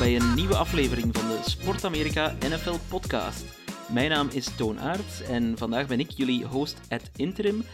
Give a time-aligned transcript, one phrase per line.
[0.00, 3.44] bij een nieuwe aflevering van de Sport Amerika NFL podcast.
[3.92, 7.64] Mijn naam is Toon Aert en vandaag ben ik jullie host at interim.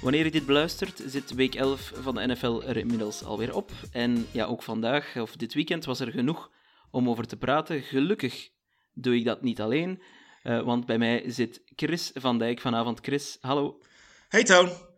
[0.00, 3.70] Wanneer je dit beluistert, zit week 11 van de NFL er inmiddels alweer op.
[3.92, 6.50] En ja, ook vandaag, of dit weekend, was er genoeg
[6.90, 7.82] om over te praten.
[7.82, 8.48] Gelukkig
[8.92, 10.02] doe ik dat niet alleen,
[10.42, 12.98] eh, want bij mij zit Chris van Dijk vanavond.
[13.02, 13.80] Chris, hallo.
[14.28, 14.93] Hey Toon.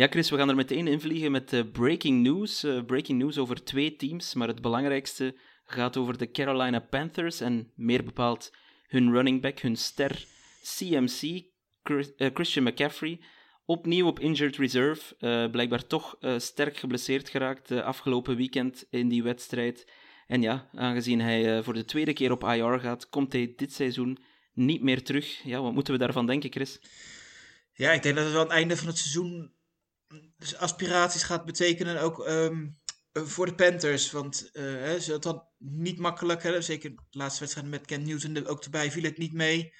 [0.00, 2.64] Ja, Chris, we gaan er meteen invliegen met eh, breaking news.
[2.64, 7.72] Eh, breaking news over twee teams, maar het belangrijkste gaat over de Carolina Panthers en
[7.74, 8.52] meer bepaald
[8.86, 10.24] hun running back, hun ster
[10.62, 11.42] CMC,
[11.82, 13.20] eh, Christian McCaffrey.
[13.64, 15.14] Opnieuw op injured reserve,
[15.50, 19.92] blijkbaar toch sterk geblesseerd geraakt afgelopen weekend in die wedstrijd.
[20.26, 24.18] En ja, aangezien hij voor de tweede keer op IR gaat, komt hij dit seizoen
[24.52, 25.42] niet meer terug.
[25.44, 26.80] Ja, wat moeten we daarvan denken, Chris?
[27.72, 29.58] Ja, ik denk dat het wel aan het einde van het seizoen
[30.36, 32.68] dus aspiraties gaat betekenen, ook ehm,
[33.12, 34.10] eh, voor de Panthers.
[34.10, 38.02] Want eh, hè, ze hadden het niet makkelijk, hè, zeker de laatste wedstrijd met Ken
[38.02, 39.74] Newton ook erbij, viel het niet mee.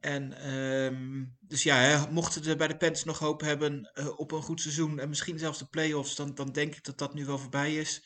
[0.00, 4.32] En ehm, dus ja, hè, mochten ze bij de Panthers nog hoop hebben eh, op
[4.32, 7.24] een goed seizoen en misschien zelfs de playoffs, dan, dan denk ik dat dat nu
[7.24, 8.04] wel voorbij is.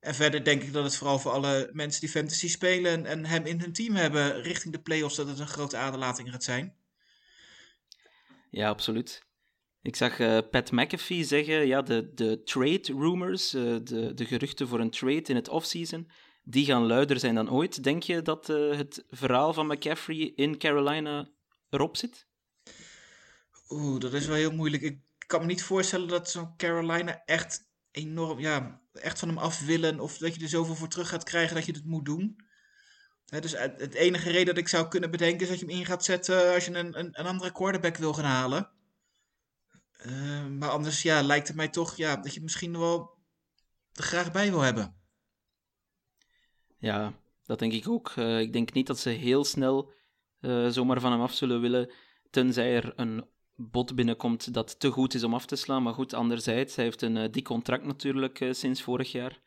[0.00, 3.24] En verder denk ik dat het vooral voor alle mensen die fantasy spelen en, en
[3.24, 6.76] hem in hun team hebben richting de playoffs, dat het een grote aderlating gaat zijn.
[8.50, 9.22] Ja, absoluut.
[9.84, 14.68] Ik zag eh, Pat McAfee zeggen, ja, de, de trade rumors, eh, de, de geruchten
[14.68, 16.10] voor een trade in het offseason,
[16.44, 17.84] die gaan luider zijn dan ooit.
[17.84, 21.28] Denk je dat eh, het verhaal van McCaffrey in Carolina
[21.70, 22.26] erop zit?
[23.68, 24.82] Oeh, dat is wel heel moeilijk.
[24.82, 29.66] Ik kan me niet voorstellen dat zo'n Carolina echt enorm, ja, echt van hem af
[29.66, 30.00] willen.
[30.00, 32.36] Of dat je er zoveel voor terug gaat krijgen dat je het moet doen.
[33.24, 36.04] Dus het enige reden dat ik zou kunnen bedenken is dat je hem in gaat
[36.04, 38.70] zetten als je een, een, een andere quarterback wil gaan halen.
[40.04, 43.10] Eh, maar anders, ja, lijkt het mij toch, ja, dat je het misschien wel
[43.92, 44.96] er graag bij wil hebben.
[46.78, 47.12] Ja,
[47.44, 48.12] dat denk ik ook.
[48.16, 49.92] Eh, ik denk niet dat ze heel snel
[50.40, 51.90] eh, zomaar van hem af zullen willen,
[52.30, 55.82] tenzij er een bod binnenkomt dat te goed is om af te slaan.
[55.82, 59.40] Maar goed, anderzijds, hij heeft een dik contract natuurlijk sinds vorig jaar.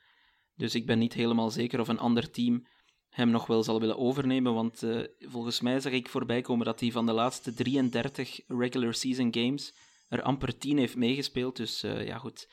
[0.56, 2.68] Dus ik ben niet helemaal zeker of een ander team
[3.09, 4.53] hem nog wel zal willen overnemen.
[4.53, 4.84] Want
[5.19, 9.74] volgens mij zag ik voorbij komen dat hij van de laatste 33 regular season games
[10.07, 11.56] er amper 10 heeft meegespeeld.
[11.56, 12.47] Dus eh, ja, goed.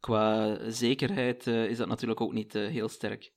[0.00, 3.32] Qua zekerheid eh, is dat natuurlijk ook niet eh, heel sterk.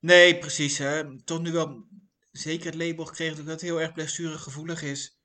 [0.00, 0.78] Nee, precies.
[0.78, 1.22] Hè.
[1.22, 1.86] Toch nu wel
[2.32, 5.18] zeker het label gekregen dat het heel erg blessuregevoelig is.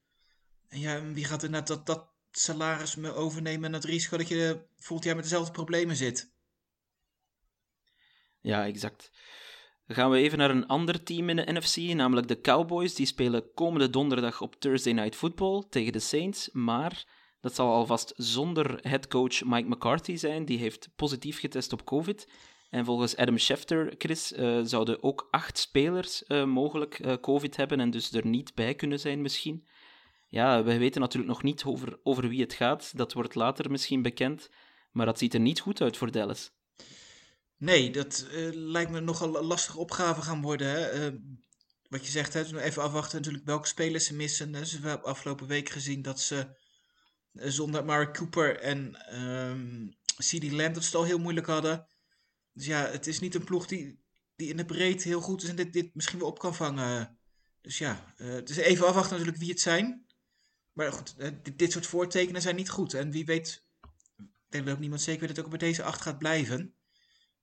[0.67, 4.27] En ja, wie gaat er net dat, dat salaris me overnemen en het risico dat
[4.27, 6.31] je volgend jaar met dezelfde problemen zit?
[8.41, 9.11] Ja, exact.
[9.87, 12.95] Dan gaan we even naar een ander team in de NFC, namelijk de Cowboys.
[12.95, 16.49] Die spelen komende donderdag op Thursday Night Football tegen de Saints.
[16.51, 17.05] Maar
[17.41, 20.45] dat zal alvast zonder headcoach Mike McCarthy zijn.
[20.45, 22.27] Die heeft positief getest op COVID.
[22.69, 27.79] En volgens Adam Schefter, Chris, eh, zouden ook acht spelers eh, mogelijk eh, COVID hebben
[27.79, 29.67] en dus er niet bij kunnen zijn misschien.
[30.27, 32.97] Ja, we weten natuurlijk nog niet over, over wie het gaat.
[32.97, 34.49] Dat wordt later misschien bekend.
[34.91, 36.51] Maar dat ziet er niet goed uit voor Dallas.
[37.57, 40.67] Nee, dat lijkt me nogal een lastige opgave gaan worden.
[40.67, 41.11] Hè?
[41.89, 44.67] Wat je zegt, hè, even afwachten natuurlijk welke spelers ze missen.
[44.67, 46.47] Ze hebben afgelopen week gezien dat ze
[47.33, 51.87] zonder Mark Cooper en ehm CD Lamb het al heel moeilijk hadden.
[52.53, 53.99] Dus ja, het is niet een ploeg die,
[54.35, 57.17] die in de breedte heel goed is en dit, dit misschien wel op kan vangen.
[57.61, 60.05] Dus ja, eh, het is even afwachten natuurlijk wie het zijn.
[60.73, 62.93] Maar goed, eh, dit, dit soort voortekenen zijn niet goed.
[62.93, 63.65] En wie weet,
[64.17, 66.73] ik denk dat ook niemand zeker weet dat het ook bij deze acht gaat blijven.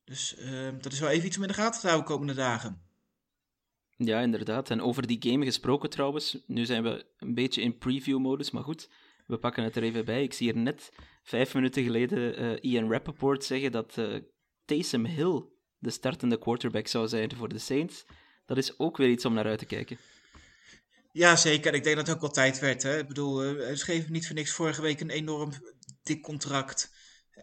[0.05, 2.85] Dus eh, dat is wel even iets om in de gaten te houden komende dagen.
[3.97, 4.71] Ja, inderdaad.
[4.71, 6.39] En over die game gesproken trouwens.
[6.47, 8.89] Nu zijn we een beetje in preview-modus, maar goed.
[9.26, 10.23] We pakken het er even bij.
[10.23, 10.93] Ik zie hier net
[11.23, 14.20] vijf minuten geleden eh, Ian Rappaport zeggen dat eh
[14.64, 15.44] Taysom Hill
[15.78, 18.05] de startende quarterback zou zijn voor de Saints.
[18.46, 19.99] Dat is ook weer iets om naar uit te kijken.
[21.12, 21.75] Ja, zeker.
[21.75, 22.82] Ik denk dat het ook wel tijd werd.
[22.82, 22.99] Hè?
[22.99, 25.52] Ik bedoel, eh, ze geven niet voor niks vorige week een enorm
[26.02, 26.93] dik contract.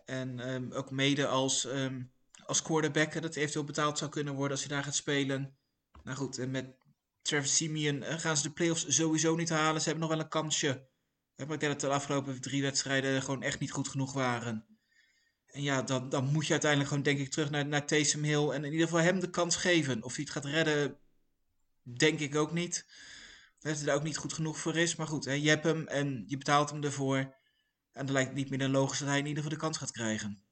[0.06, 2.02] En ehm, ook mede als, ehm,
[2.46, 5.58] als quarterback, dat eventueel betaald zou kunnen worden als hij daar gaat spelen.
[6.04, 6.76] Nou goed, en met
[7.22, 9.82] Travis Simeon gaan ze de playoffs sowieso niet halen.
[9.82, 10.88] Ze hebben nog wel een kansje
[11.36, 14.66] Maar ik denk dat de afgelopen drie wedstrijden gewoon echt niet goed genoeg waren.
[15.46, 18.50] En ja, dan, dan moet je uiteindelijk gewoon denk ik terug naar, naar Taysom Hill.
[18.50, 20.04] En in ieder geval hem de kans geven.
[20.04, 20.98] Of hij het gaat redden,
[21.82, 22.86] denk ik ook niet.
[23.60, 24.96] Dat het er ook niet goed genoeg voor is.
[24.96, 27.18] Maar goed, hè, je hebt hem en je betaalt hem ervoor.
[27.92, 29.78] En dan lijkt het niet meer dan logisch dat hij in ieder geval de kans
[29.78, 30.44] gaat krijgen.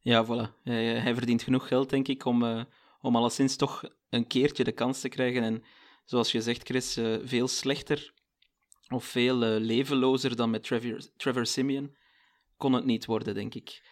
[0.00, 0.62] Ja, voilà.
[0.62, 2.64] Hij, hij verdient genoeg geld, denk ik, om, uh,
[3.00, 5.42] om alleszins toch een keertje de kans te krijgen.
[5.42, 5.64] En
[6.04, 8.12] zoals je zegt, Chris, uh, veel slechter
[8.92, 11.96] of veel uh, levenlozer dan met Trevor, Trevor Simeon
[12.56, 13.82] kon het niet worden, denk ik.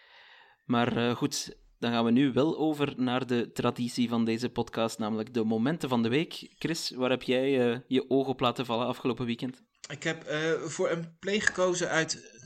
[0.65, 5.33] Maar goed, dan gaan we nu wel over naar de traditie van deze podcast, namelijk
[5.33, 6.49] de momenten van de week.
[6.57, 7.51] Chris, waar heb jij
[7.87, 9.63] je oog op laten vallen afgelopen weekend?
[9.89, 10.23] Ik heb
[10.65, 12.41] voor een play gekozen uit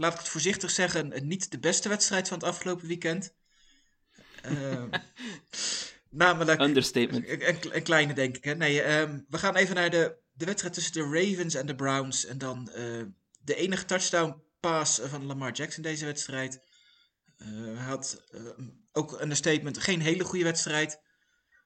[0.00, 3.34] laat ik het voorzichtig zeggen, niet de beste wedstrijd van het afgelopen weekend.
[6.10, 6.60] Namelijk.
[6.60, 7.28] Understatement.
[7.28, 8.44] Een, een, kleine, denk ik.
[8.44, 8.54] Hè?
[8.54, 12.24] Nee, um, we gaan even naar de, de wedstrijd tussen de Ravens en de Browns.
[12.24, 13.02] En dan uh,
[13.40, 16.60] de enige touchdown pass van Lamar Jackson deze wedstrijd.
[17.38, 18.24] Uh, hij had
[18.92, 21.00] ook een statement, geen hele goede wedstrijd.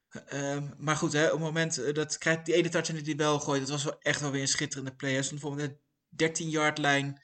[0.09, 3.41] Ehm, maar goed, hè, op het moment dat krijgt die ene touchdown die hij wel
[3.41, 5.13] gooit, dat was wel echt wel weer een schitterende play.
[5.13, 5.79] Hij stond bijvoorbeeld
[6.09, 7.23] de 13-yard lijn.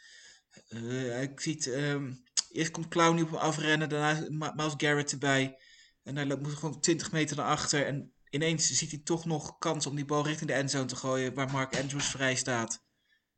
[1.20, 5.58] Ik zie um, eerst komt Clowney op hem afrennen, daarna Miles Garrett erbij.
[6.02, 7.86] En hij moet gewoon 20 meter naar achter.
[7.86, 11.34] En ineens ziet hij toch nog kans om die bal richting de endzone te gooien,
[11.34, 12.84] waar Mark Andrews vrij staat.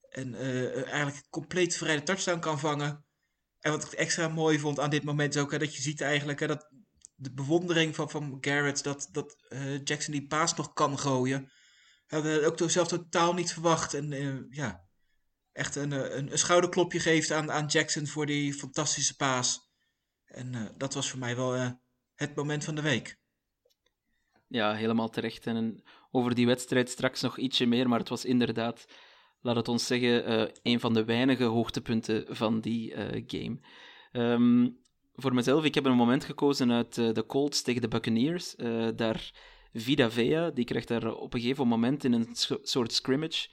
[0.08, 3.04] En uh, eigenlijk compleet vrij de touchdown kan vangen.
[3.60, 6.00] En wat ik extra mooi vond aan dit moment is ook, hè, dat je ziet
[6.00, 6.68] eigenlijk hè, dat
[7.14, 11.52] de bewondering van, van Garrett, dat, dat uh, Jackson die paas nog kan gooien.
[12.06, 13.94] Hadden we ook zelf totaal niet verwacht.
[13.94, 14.84] En ja,
[15.52, 19.70] echt een, eh, een, een, schouderklopje geeft aan, aan Jackson voor die fantastische paas.
[20.24, 21.80] En dat was voor mij wel
[22.14, 23.21] het moment van de week.
[24.52, 25.46] Ja, helemaal terecht.
[25.46, 28.86] En over die wedstrijd straks nog ietsje meer, maar het was inderdaad,
[29.40, 32.94] laat het ons zeggen, uh, een van de weinige hoogtepunten van die
[33.26, 33.58] game.
[34.12, 34.78] Um,
[35.14, 38.54] voor mezelf, ik heb een moment gekozen uit de Colts tegen de Buccaneers.
[38.96, 39.32] daar
[39.72, 42.28] Vida Vea, die krijgt daar op een gegeven moment in een
[42.62, 43.48] soort scrimmage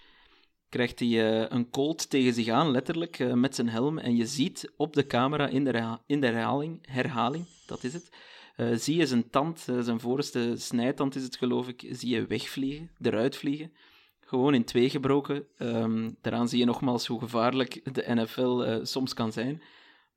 [0.69, 3.97] krijgt hij een colt tegen zich aan, letterlijk, met zijn helm.
[3.97, 8.09] En je ziet op de camera in de, in de herhaling, herhaling, dat is het,
[8.59, 12.91] uh, zie je zijn tand, zijn voorste snijtand is het geloof ik, zie je wegvliegen,
[13.01, 13.71] eruit vliegen.
[14.19, 15.47] Gewoon in twee gebroken.
[15.57, 19.61] Um, daaraan zie je nogmaals hoe gevaarlijk de NFL soms kan zijn.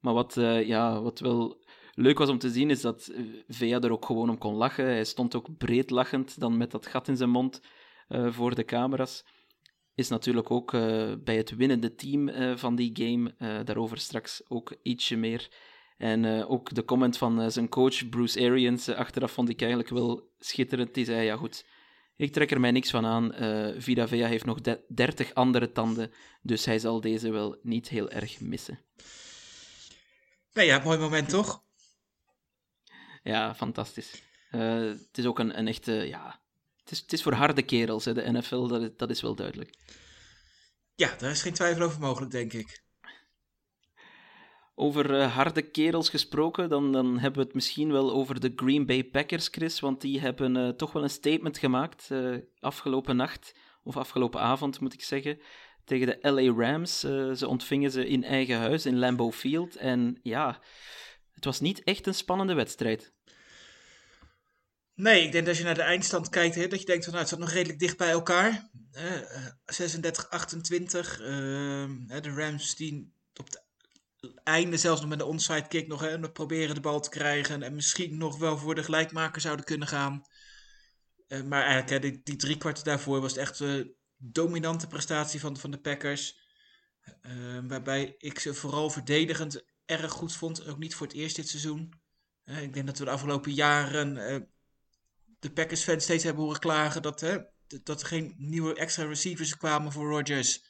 [0.00, 0.34] Maar wat,
[0.64, 3.12] ja, wat wel leuk was om te zien, is dat
[3.48, 4.84] Vea er ook gewoon om kon lachen.
[4.84, 7.60] Hij stond ook breed lachend, dan met dat gat in zijn mond
[8.08, 9.24] voor de camera's
[9.94, 10.70] is natuurlijk ook
[11.24, 13.34] bij het winnende team van die game.
[13.64, 15.48] Daarover straks ook ietsje meer.
[16.02, 20.94] En ook de comment van zijn coach Bruce Arians achteraf vond ik eigenlijk wel schitterend.
[20.94, 21.66] Die zei: Ja, goed,
[22.16, 23.32] ik trek er mij niks van aan.
[23.82, 24.58] Vida Vea heeft nog
[24.88, 28.78] 30 andere tanden, dus hij zal deze wel niet heel erg missen.
[30.52, 31.62] Nee, ja, mooi moment toch?
[33.22, 34.22] Ja, fantastisch.
[34.50, 36.40] het is ook een, een echte, ja,
[36.76, 39.75] het is, het is voor harde kerels, hè, de NFL, dat, dat is wel duidelijk.
[40.94, 42.82] Ja, daar is geen twijfel over mogelijk, denk ik.
[44.82, 48.87] Over uh, harde kerels gesproken, dan, dan hebben we het misschien wel over de Green
[48.87, 49.81] Bay Packers, Chris.
[49.81, 54.81] Want die hebben uh, toch wel een statement gemaakt uh, afgelopen nacht, of afgelopen avond
[54.81, 55.38] moet ik zeggen,
[55.84, 57.00] tegen de LA Rams.
[57.00, 59.76] ze ontvingen ze in eigen huis in Lambeau Field.
[59.76, 60.61] En ja,
[61.35, 63.12] het was niet echt een spannende wedstrijd.
[64.95, 67.12] Nee, ik denk dat als je naar de eindstand kijkt, hè, dat je denkt van
[67.12, 68.71] nou, het staat nog redelijk dicht bij elkaar.
[68.92, 71.21] Uh, 36, 28.
[71.21, 71.26] Uh,
[72.21, 73.62] de Rams die op het
[74.43, 77.62] einde zelfs nog met de onside kick nog, hè, proberen de bal te krijgen.
[77.62, 80.23] En misschien nog wel voor de gelijkmaker zouden kunnen gaan.
[81.29, 85.41] Uh, maar eigenlijk, hè, die, die drie kwarten daarvoor was het echt de dominante prestatie
[85.41, 86.41] van, van de Packers.
[87.23, 90.67] Uh, waarbij ik ze vooral verdedigend erg goed vond.
[90.67, 91.93] Ook niet voor het eerst dit seizoen.
[92.45, 94.14] Uh, ik denk dat we de afgelopen jaren
[95.38, 97.38] de Packers-fans steeds hebben horen klagen dat, hè,
[97.83, 100.64] dat er geen nieuwe extra receivers kwamen voor Rodgers.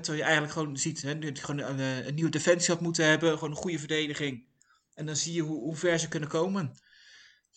[0.00, 3.04] Terwijl je eigenlijk gewoon ziet hè, je gewoon een, eh, een, nieuwe defensie had moeten
[3.06, 4.46] hebben, gewoon een goede verdediging.
[4.94, 6.78] En dan zie je hoe, hoe ver ze kunnen komen.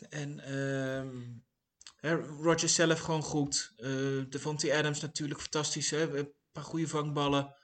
[0.10, 0.40] En
[1.98, 3.74] hè, Rodgers zelf gewoon goed.
[3.78, 5.90] Uh, Devontae Adams natuurlijk fantastisch.
[5.90, 7.56] Hè, een paar goede vangballen.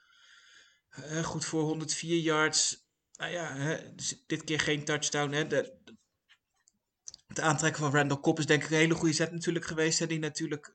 [1.22, 2.88] Goed voor 104 yards.
[3.16, 5.32] Nou ja, hè, dus dit keer geen touchdown.
[5.32, 5.46] Hè.
[5.46, 5.76] De,
[7.26, 9.98] het aantrekken van Randall Cobb is denk ik een hele goede zet natuurlijk geweest.
[9.98, 10.72] Hè, die natuurlijk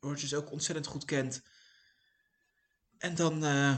[0.00, 1.42] Rodgers ook ontzettend goed kent.
[3.00, 3.76] En dan uh,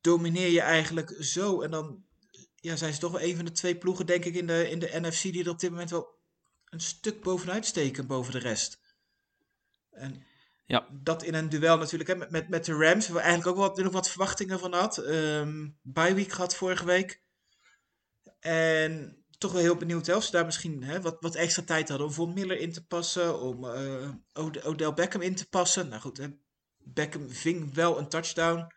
[0.00, 1.60] domineer je eigenlijk zo.
[1.60, 2.04] En dan
[2.54, 4.78] ja, zijn ze toch wel een van de twee ploegen, denk ik, in de, in
[4.78, 6.18] de NFC die er op dit moment wel
[6.64, 8.80] een stuk bovenuit steken boven de rest.
[9.90, 10.32] En...
[10.66, 10.88] Ja.
[11.02, 13.76] Dat in een duel natuurlijk hè, met, met, met de Rams, waar eigenlijk ook wat,
[13.76, 14.98] nog wat verwachtingen van had.
[14.98, 17.22] Ehm bye week gehad vorige week.
[18.40, 21.88] En toch wel heel benieuwd hè, of ze daar misschien hè, wat, wat extra tijd
[21.88, 25.88] hadden om Von Miller in te passen, om eh, Od- Odell Beckham in te passen.
[25.88, 26.26] Nou goed, hè,
[26.84, 28.72] Beckham ving wel een touchdown.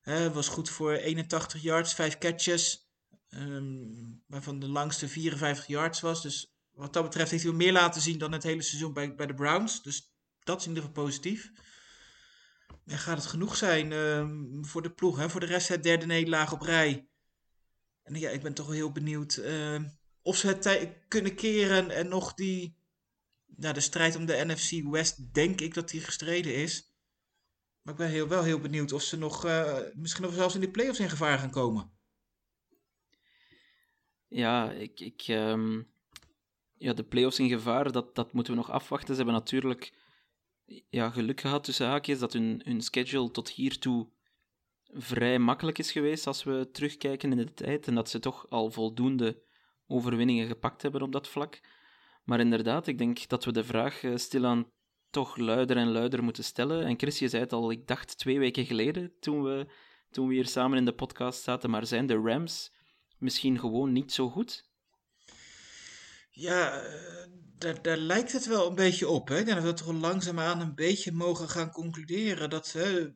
[0.00, 2.86] Hè, was goed voor 81 yards, 5 catches.
[3.28, 3.76] ehm,
[4.26, 6.22] waarvan de langste 54 yards was.
[6.22, 9.26] Dus wat dat betreft heeft hij meer laten zien dan het hele seizoen bij, bij
[9.26, 9.82] de Browns.
[9.82, 11.50] Dus dat is in ieder geval positief.
[12.86, 15.16] Gaat het genoeg zijn ehm, voor de ploeg?
[15.16, 15.30] Hè?
[15.30, 17.08] Voor de rest het derde nederlaag op rij.
[18.02, 19.88] En ja, ik ben toch wel heel benieuwd ehm,
[20.22, 22.76] of ze het kunnen keren en nog die...
[23.56, 26.92] Nou, de strijd om de NFC West denk ik dat die gestreden is.
[27.82, 30.60] Maar ik ben heel, wel heel benieuwd of ze nog, eh, misschien nog zelfs in
[30.60, 31.90] de playoffs in gevaar gaan komen.
[34.28, 35.82] Ja, ik, ik, ehm,
[36.74, 39.14] ja, de playoffs in gevaar, dat, dat moeten we nog afwachten.
[39.14, 39.92] Ze hebben natuurlijk
[40.88, 44.08] ja, geluk gehad tussen haakjes dat hun, hun schedule tot hiertoe
[44.84, 47.86] vrij makkelijk is geweest als we terugkijken in de tijd.
[47.86, 49.42] En dat ze toch al voldoende
[49.86, 51.60] overwinningen gepakt hebben op dat vlak.
[52.24, 54.72] Maar inderdaad, ik denk dat we de vraag eh, stilaan
[55.10, 56.84] toch luider en luider moeten stellen.
[56.84, 59.66] En Chris, je zei het al, ik dacht twee weken geleden toen we,
[60.10, 62.72] toen we hier samen in de podcast zaten, maar zijn de Rams
[63.18, 64.68] misschien gewoon niet zo goed?
[66.30, 69.28] Ja, eh, daar, lijkt het wel een beetje op.
[69.28, 69.38] Hè?
[69.38, 72.50] Ik denk dat we toch langzaamaan een beetje mogen gaan concluderen.
[72.50, 73.14] Dat ze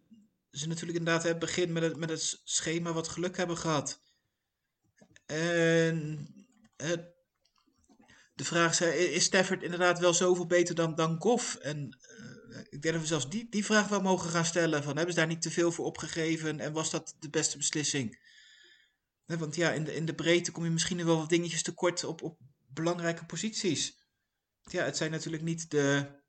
[0.50, 4.00] natuurlijk inderdaad het begin met het, met het schema wat geluk hebben gehad.
[5.26, 6.26] En
[6.76, 6.94] hè,
[8.42, 11.54] de vraag is, is Stafford inderdaad wel zoveel beter dan, dan Goff?
[11.54, 11.98] En
[12.50, 14.82] eh, ik denk dat we zelfs die, die vraag wel mogen gaan stellen.
[14.82, 16.60] Van, hebben ze daar niet te veel voor opgegeven?
[16.60, 18.20] En was dat de beste beslissing?
[19.26, 22.22] Want ja, in de, in de breedte kom je misschien wel wat dingetjes tekort op,
[22.22, 23.96] op belangrijke posities.
[24.62, 26.20] Ja, het zijn natuurlijk niet de.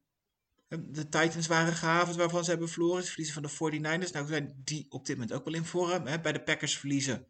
[0.67, 3.03] De Titans waren gehavend waarvan ze hebben verloren.
[3.03, 4.11] Ze verliezen van de 49ers.
[4.11, 6.07] Nou zijn die op dit moment ook wel in vorm.
[6.07, 6.19] Hè?
[6.19, 7.27] Bij de Packers verliezen.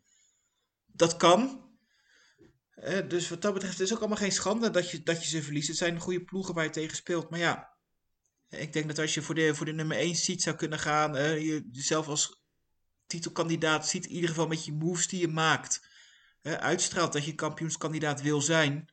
[0.85, 1.71] Dat kan.
[2.75, 5.29] Eh, dus wat dat betreft is het ook allemaal geen schande dat je, dat je
[5.29, 5.67] ze verliest.
[5.67, 7.29] Het zijn goede ploegen waar je tegen speelt.
[7.29, 7.73] Maar ja,
[8.49, 11.15] ik denk dat als je voor de, voor de nummer 1 seat zou kunnen gaan.
[11.15, 12.41] eh, je jezelf als
[13.07, 14.05] titelkandidaat ziet.
[14.05, 15.87] In ieder geval met je moves die je maakt.
[16.41, 18.89] eh, uitstraalt dat je kampioenskandidaat wil zijn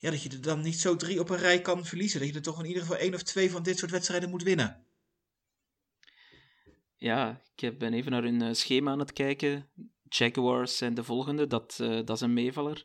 [0.00, 2.20] ja, dat je er dan niet zo drie op een rij kan verliezen.
[2.20, 4.42] Dat je er toch in ieder geval één of twee van dit soort wedstrijden moet
[4.42, 4.84] winnen.
[6.96, 9.68] Ja, ik ben even naar hun eh, schema aan het kijken.
[10.10, 12.84] Jaguars zijn de volgende, dat, eh, dat is een meevaller.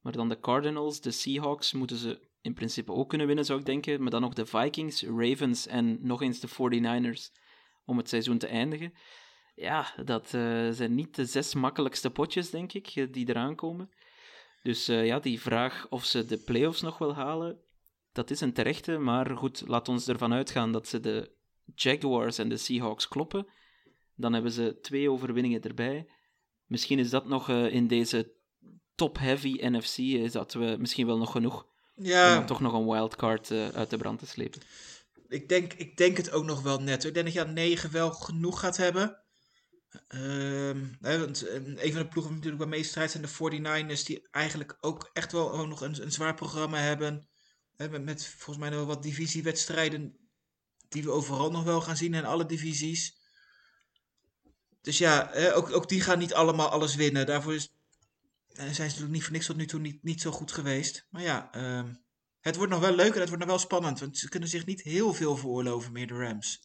[0.00, 3.66] Maar dan de Cardinals, de Seahawks moeten ze in principe ook kunnen winnen, zou ik
[3.66, 4.02] denken.
[4.02, 7.32] Maar dan nog de Vikings, Ravens en nog eens de 49ers
[7.84, 8.94] om het seizoen te eindigen.
[9.54, 13.90] Ja, dat eh, zijn niet de zes makkelijkste potjes, denk ik, eh, die eraan komen.
[14.62, 17.64] Dus ja, die vraag of ze de playoffs nog wel halen,
[18.14, 18.98] dat is een terechte.
[18.98, 21.30] Maar goed, laat ons ervan uitgaan dat ze de
[21.74, 23.46] Jaguars en de Seahawks kloppen.
[24.14, 26.06] Dan hebben ze twee overwinningen erbij.
[26.74, 28.32] Misschien is dat nog eh, in deze
[28.94, 32.86] top-heavy NFC, is dat we misschien wel nog genoeg om Ja, dan toch nog een
[32.86, 34.60] wildcard eh, uit de brand te slepen.
[35.28, 37.04] ik denk, ik denk het ook nog wel net.
[37.04, 39.22] Ik denk dat je aan 9 wel genoeg gaat hebben.
[40.08, 45.10] Eh, een van de ploegen natuurlijk bij meest strijd zijn de 49ers, die eigenlijk ook
[45.12, 47.28] echt wel gewoon nog een, een zwaar programma hebben.
[47.76, 50.16] Met, met volgens mij nog wel wat divisiewedstrijden
[50.88, 53.22] die we overal nog wel gaan zien in alle divisies.
[54.84, 57.26] Dus ja, ook, ook die gaan niet allemaal alles winnen.
[57.26, 57.72] Daarvoor is,
[58.52, 61.06] eh, zijn ze natuurlijk niet voor niks tot nu toe niet, niet zo goed geweest.
[61.10, 61.94] Maar ja, ehm,
[62.40, 64.00] het wordt nog wel leuk en het wordt nog wel spannend.
[64.00, 66.62] Want ze kunnen zich niet heel veel veroorloven meer, de Rams.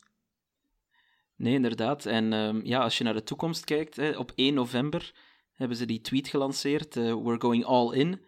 [1.36, 2.06] Nee, inderdaad.
[2.06, 5.12] En ehm, ja, als je naar de toekomst kijkt, hè, op 1 november
[5.54, 6.96] hebben ze die tweet gelanceerd.
[6.98, 8.22] eh, We're going all in.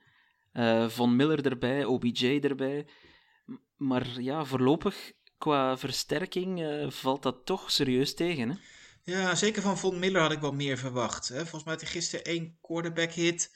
[0.52, 2.88] Eh, Von Miller erbij, OBJ erbij.
[3.76, 8.50] Maar ja, voorlopig, qua versterking, valt dat toch serieus tegen.
[8.50, 8.56] Hè?
[9.04, 11.28] Ja, zeker van Von Miller had ik wel meer verwacht.
[11.28, 11.40] Hè.
[11.40, 13.52] Volgens mij had hij gisteren één quarterback hit.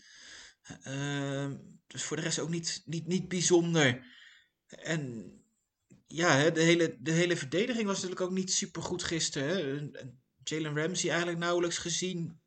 [0.84, 4.06] Ehm, dus voor de rest ook niet, niet, niet bijzonder.
[4.68, 5.32] En
[6.08, 9.48] ja, de, hele, de hele verdediging was natuurlijk ook niet super goed gisteren.
[9.48, 9.78] Hè.
[9.78, 12.42] En- en Jalen Ramsey eigenlijk nauwelijks gezien.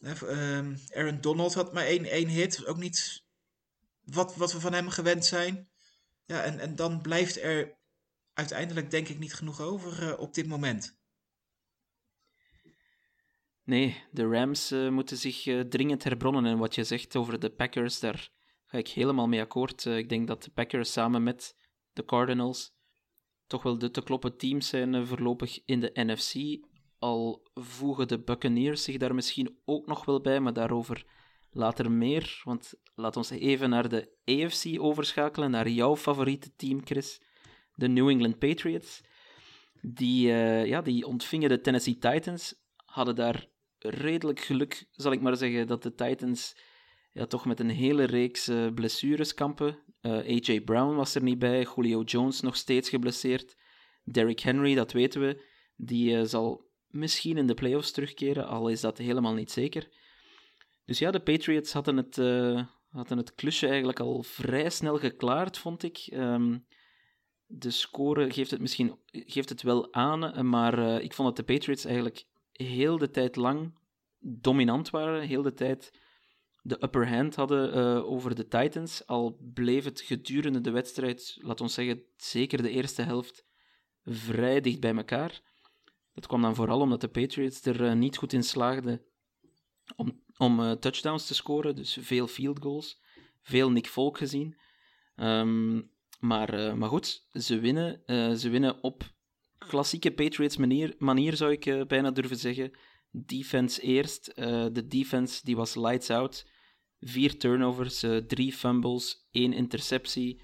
[0.00, 2.66] Ehm, Aaron Donald had maar één, één hit.
[2.66, 3.24] Ook niet
[4.04, 5.68] wat, wat we van hem gewend zijn.
[6.24, 7.76] Ja, en, en dan blijft er
[8.32, 10.98] uiteindelijk denk ik niet genoeg over eh, op dit moment.
[13.64, 16.44] Nee, de Rams eh, moeten zich eh, dringend herbronnen.
[16.44, 18.30] En wat je zegt over de Packers, daar
[18.66, 19.86] ga ik helemaal mee akkoord.
[19.86, 21.56] Eh, ik denk dat de Packers samen met
[21.92, 22.72] de Cardinals
[23.46, 26.64] toch wel de te kloppen teams zijn voorlopig in de NFC.
[26.98, 31.06] Al voegen de Buccaneers zich daar misschien ook nog wel bij, maar daarover
[31.50, 32.40] later meer.
[32.44, 37.22] Want laat ons even naar de AFC overschakelen, naar jouw favoriete team, Chris.
[37.74, 39.00] De New England Patriots.
[39.80, 40.26] Die,
[40.66, 42.54] ja, die ontvingen de Tennessee Titans,
[42.84, 43.48] hadden daar
[43.86, 46.56] redelijk geluk, zal ik maar zeggen, dat de Titans
[47.12, 49.78] ja, toch met een hele reeks uh, blessures kampen.
[50.02, 50.60] Uh, A.J.
[50.60, 53.56] Brown was er niet bij, Julio Jones nog steeds geblesseerd.
[54.04, 55.44] Derrick Henry, dat weten we,
[55.76, 59.88] die uh, zal misschien in de playoffs terugkeren, al is dat helemaal niet zeker.
[60.84, 62.16] Dus ja, de Patriots hadden het,
[62.88, 66.08] hadden het klusje eigenlijk al vrij snel geklaard, vond ik.
[66.12, 66.66] Um,
[67.46, 71.84] de score geeft het misschien geeft het wel aan, maar ik vond dat de Patriots
[71.84, 73.78] eigenlijk heel de tijd lang
[74.18, 75.92] dominant waren, heel de tijd
[76.62, 79.06] de upper hand hadden uh, over de Titans.
[79.06, 83.44] Al bleef het gedurende de wedstrijd, laat ons zeggen, zeker de eerste helft,
[84.04, 85.40] vrij dicht bij elkaar.
[86.12, 89.02] Dat kwam dan vooral omdat de Patriots er uh, niet goed in slaagden
[89.96, 93.00] om, om uh, touchdowns te scoren, dus veel field goals,
[93.42, 94.56] veel Nick Folk gezien.
[95.16, 98.02] Um, maar, maar goed, ze winnen.
[98.38, 99.12] ze winnen op
[99.68, 102.70] klassieke Patriots manier, manier zou ik bijna durven zeggen.
[103.10, 104.32] Defense eerst.
[104.72, 106.46] de defense die was lights out.
[107.00, 110.40] Vier turnovers, uh, drie fumbles, één interceptie.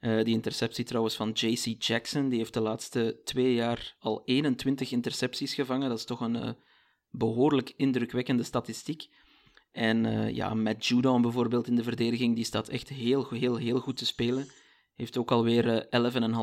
[0.00, 5.54] Die interceptie trouwens van JC Jackson, die heeft de laatste twee jaar al 21 intercepties
[5.54, 5.88] gevangen.
[5.88, 6.56] Dat is toch een
[7.10, 9.08] behoorlijk indrukwekkende statistiek.
[9.72, 13.96] En ja, Matt Judon bijvoorbeeld in de verdediging, die staat echt heel, heel, heel goed
[13.96, 14.48] te spelen.
[15.00, 15.86] Heeft ook alweer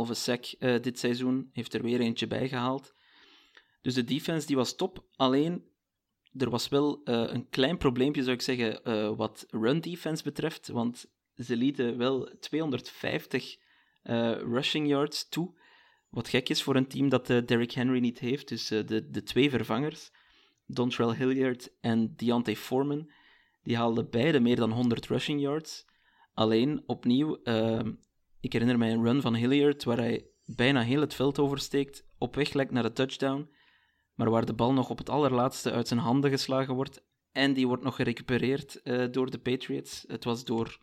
[0.08, 0.46] 11,5 sack
[0.82, 2.94] dit seizoen, heeft er weer eentje bij gehaald.
[3.82, 5.64] Dus de defense die was top, alleen
[6.38, 10.68] er was wel uh, een klein probleempje, zou ik zeggen, wat run defense betreft.
[10.68, 13.58] Want ze lieten wel 250
[14.04, 15.60] uh, eh, rushing yards toe.
[16.10, 18.48] Wat gek is voor een team dat Derrick Henry niet heeft.
[18.48, 20.12] Dus de, de twee vervangers,
[20.66, 23.12] Dontrell Hilliard en Deontay Foreman,
[23.64, 25.86] die haalden beide meer dan 100 rushing yards.
[26.34, 27.40] Alleen, opnieuw,
[28.39, 32.36] ik herinner mij een run van Hilliard waar hij bijna heel het veld oversteekt, op
[32.36, 33.50] weg lijkt naar de touchdown
[34.17, 37.03] maar waar de bal nog op het allerlaatste uit zijn handen geslagen wordt.
[37.32, 40.06] En die wordt nog gerecupereerd uh, door de Patriots.
[40.08, 40.80] Het was door,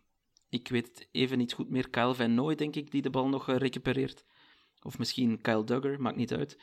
[0.49, 3.27] ik weet het even niet goed meer, Kyle Van Noy, denk ik, die de bal
[3.27, 4.25] nog uh, recupereert.
[4.81, 6.59] Of misschien Kyle Duggar, maakt niet uit.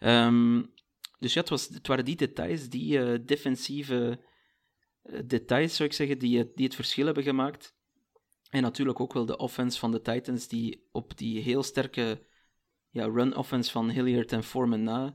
[0.00, 0.72] Um,
[1.18, 4.24] dus ja, het, was, het waren die details, die uh, defensieve
[5.24, 7.74] details, zou ik zeggen, die, die het verschil hebben gemaakt.
[8.52, 12.26] En natuurlijk ook wel de offense van de Titans, die op die heel sterke
[12.90, 15.14] ja, run-offense van Hilliard en Foreman na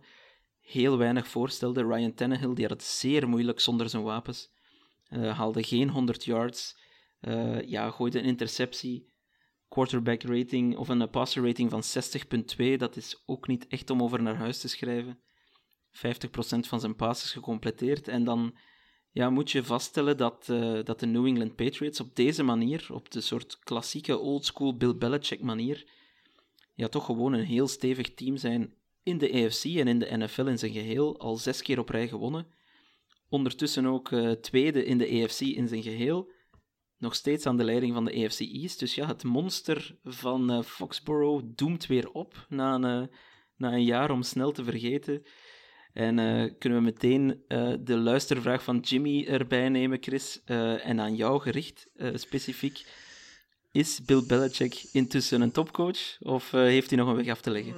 [0.59, 1.85] heel weinig voorstelde.
[1.85, 4.51] Ryan Tannehill die had het zeer moeilijk zonder zijn wapens.
[5.09, 6.77] Uh, haalde geen 100 yards.
[7.21, 9.13] Uh, ja, gooide een interceptie.
[9.67, 11.83] Quarterback rating of een passer rating van
[12.63, 12.77] 60,2.
[12.77, 15.19] Dat is ook niet echt om over naar huis te schrijven.
[15.91, 15.99] 50%
[16.59, 18.07] van zijn passes gecompleteerd.
[18.07, 18.57] En dan
[19.17, 23.11] ja, moet je vaststellen dat, uh, dat de New England Patriots op deze manier, op
[23.11, 25.85] de soort klassieke oldschool Bill Belichick manier,
[26.73, 30.45] ja, toch gewoon een heel stevig team zijn in de AFC en in de NFL
[30.45, 32.47] in zijn geheel al zes keer op rij gewonnen.
[33.29, 36.31] Ondertussen ook uh, tweede in de AFC in zijn geheel.
[36.97, 38.79] Nog steeds aan de leiding van de AFC East.
[38.79, 43.09] Dus ja, het monster van uh, Foxborough doemt weer op na een,
[43.55, 45.23] na een jaar om snel te vergeten.
[45.97, 46.15] En
[46.57, 47.43] kunnen we meteen
[47.79, 52.85] de luistervraag van Jimmy erbij nemen, Chris, en aan jou gericht specifiek.
[53.71, 57.75] Is Bill Belichick intussen een topcoach of heeft hij nog een weg af te leggen?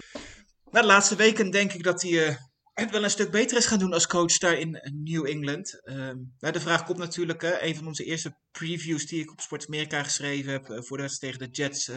[0.72, 2.38] Na de laatste weken denk ik dat hij
[2.74, 5.82] het wel een stuk beter is gaan doen als coach daar in New England.
[5.84, 10.04] Uh, de vraag komt natuurlijk, een van onze eerste previews die ik op Sport Amerika
[10.04, 11.92] geschreven heb voor de tegen de Jets.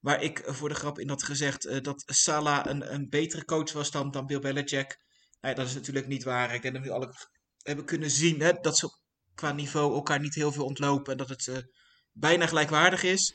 [0.00, 3.90] Waar ik voor de grap in had gezegd dat Salah een, een betere coach was
[3.90, 5.06] dan, dan Bill Belichick.
[5.40, 6.54] Nou, dat is natuurlijk niet waar.
[6.54, 7.14] Ik denk dat we alle
[7.62, 8.88] hebben kunnen zien hè, dat ze
[9.34, 11.12] qua niveau elkaar niet heel veel ontlopen.
[11.12, 11.72] En dat het
[12.12, 13.34] bijna gelijkwaardig is.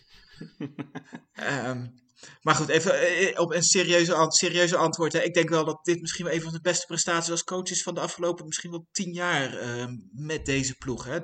[1.34, 2.02] um,
[2.42, 5.14] Maar goed, even eh, eh, op een serieuze, serieuze antwoord.
[5.14, 5.22] Hè.
[5.22, 7.84] Ik denk wel dat dit misschien wel een van de beste prestaties als coach is
[7.84, 11.06] van de afgelopen misschien wel tien jaar uh, met deze ploeg.
[11.06, 11.20] Hè.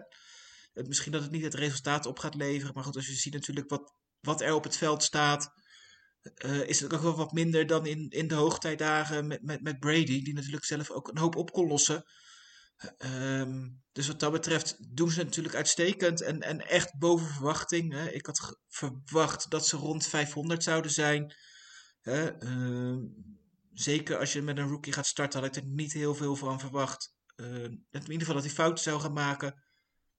[0.73, 2.73] Misschien dat het niet het resultaat op gaat leveren.
[2.73, 5.49] Maar goed, als je ziet natuurlijk wat, wat er op het veld staat.
[6.45, 9.79] Uh, is het ook wel wat minder dan in, in de hoogtijdagen met, met, met
[9.79, 10.23] Brady.
[10.23, 12.03] Die natuurlijk zelf ook een hoop op kon lossen.
[12.97, 17.93] Um, dus wat dat betreft doen ze natuurlijk uitstekend en, en echt boven verwachting.
[17.93, 18.09] Hè.
[18.09, 21.35] Ik had verwacht dat ze rond 500 zouden zijn.
[22.01, 22.43] Hè.
[22.43, 22.97] Uh,
[23.73, 26.59] zeker als je met een rookie gaat starten, had ik er niet heel veel van
[26.59, 27.13] verwacht.
[27.35, 29.63] Uh, in ieder geval dat hij fouten zou gaan maken.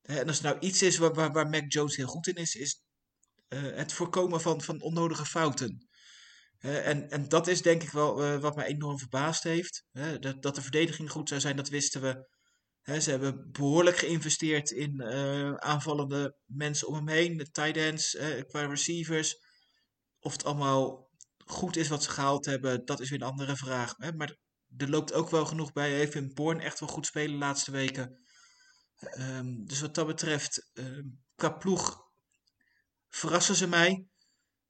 [0.03, 0.19] Hè.
[0.21, 2.55] En als er nou iets is waar, waar, waar Mac Jones heel goed in is,
[2.55, 2.83] is
[3.49, 5.89] uh, het voorkomen van, van onnodige fouten.
[6.61, 9.85] En, en dat is denk ik wel wat mij enorm verbaasd heeft.
[10.21, 12.29] dat, dat de verdediging goed zou zijn, dat wisten we
[13.01, 18.67] ze hebben behoorlijk geïnvesteerd in uh, aanvallende mensen om hem heen, de tight ends, qua
[18.67, 19.37] receivers.
[20.19, 21.11] Of het allemaal
[21.51, 23.99] goed is wat ze gehaald hebben, dat is weer een andere vraag.
[23.99, 24.37] Maar
[24.77, 25.91] er loopt ook wel genoeg bij.
[25.91, 28.19] Heeft in Born echt wel goed spelen de laatste weken.
[28.97, 32.03] Ehm, dus wat dat betreft, ehm, qua ploeg
[33.09, 34.07] verrassen ze mij.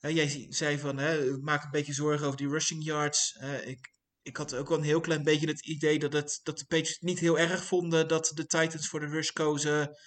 [0.01, 0.95] Jij zei van,
[1.43, 3.37] maak een beetje zorgen over die rushing yards.
[3.37, 6.59] Eh, ik, ik had ook wel een heel klein beetje het idee dat, het, dat
[6.59, 9.99] de Patriots niet heel erg vonden dat de Titans voor de rush kozen.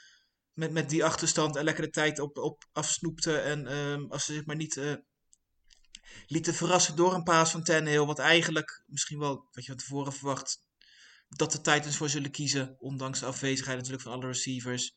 [0.54, 3.44] Met, met die achterstand en lekker de tijd op, op afsnoepten.
[3.44, 4.94] En ehm, als ze zich maar niet uh,
[6.28, 8.06] lieten verrassen door een paas van Tannehill.
[8.06, 10.64] Wat eigenlijk misschien wel, wat je van tevoren verwacht,
[11.28, 12.76] dat de Titans voor zullen kiezen.
[12.80, 14.96] Ondanks de afwezigheid natuurlijk van alle receivers.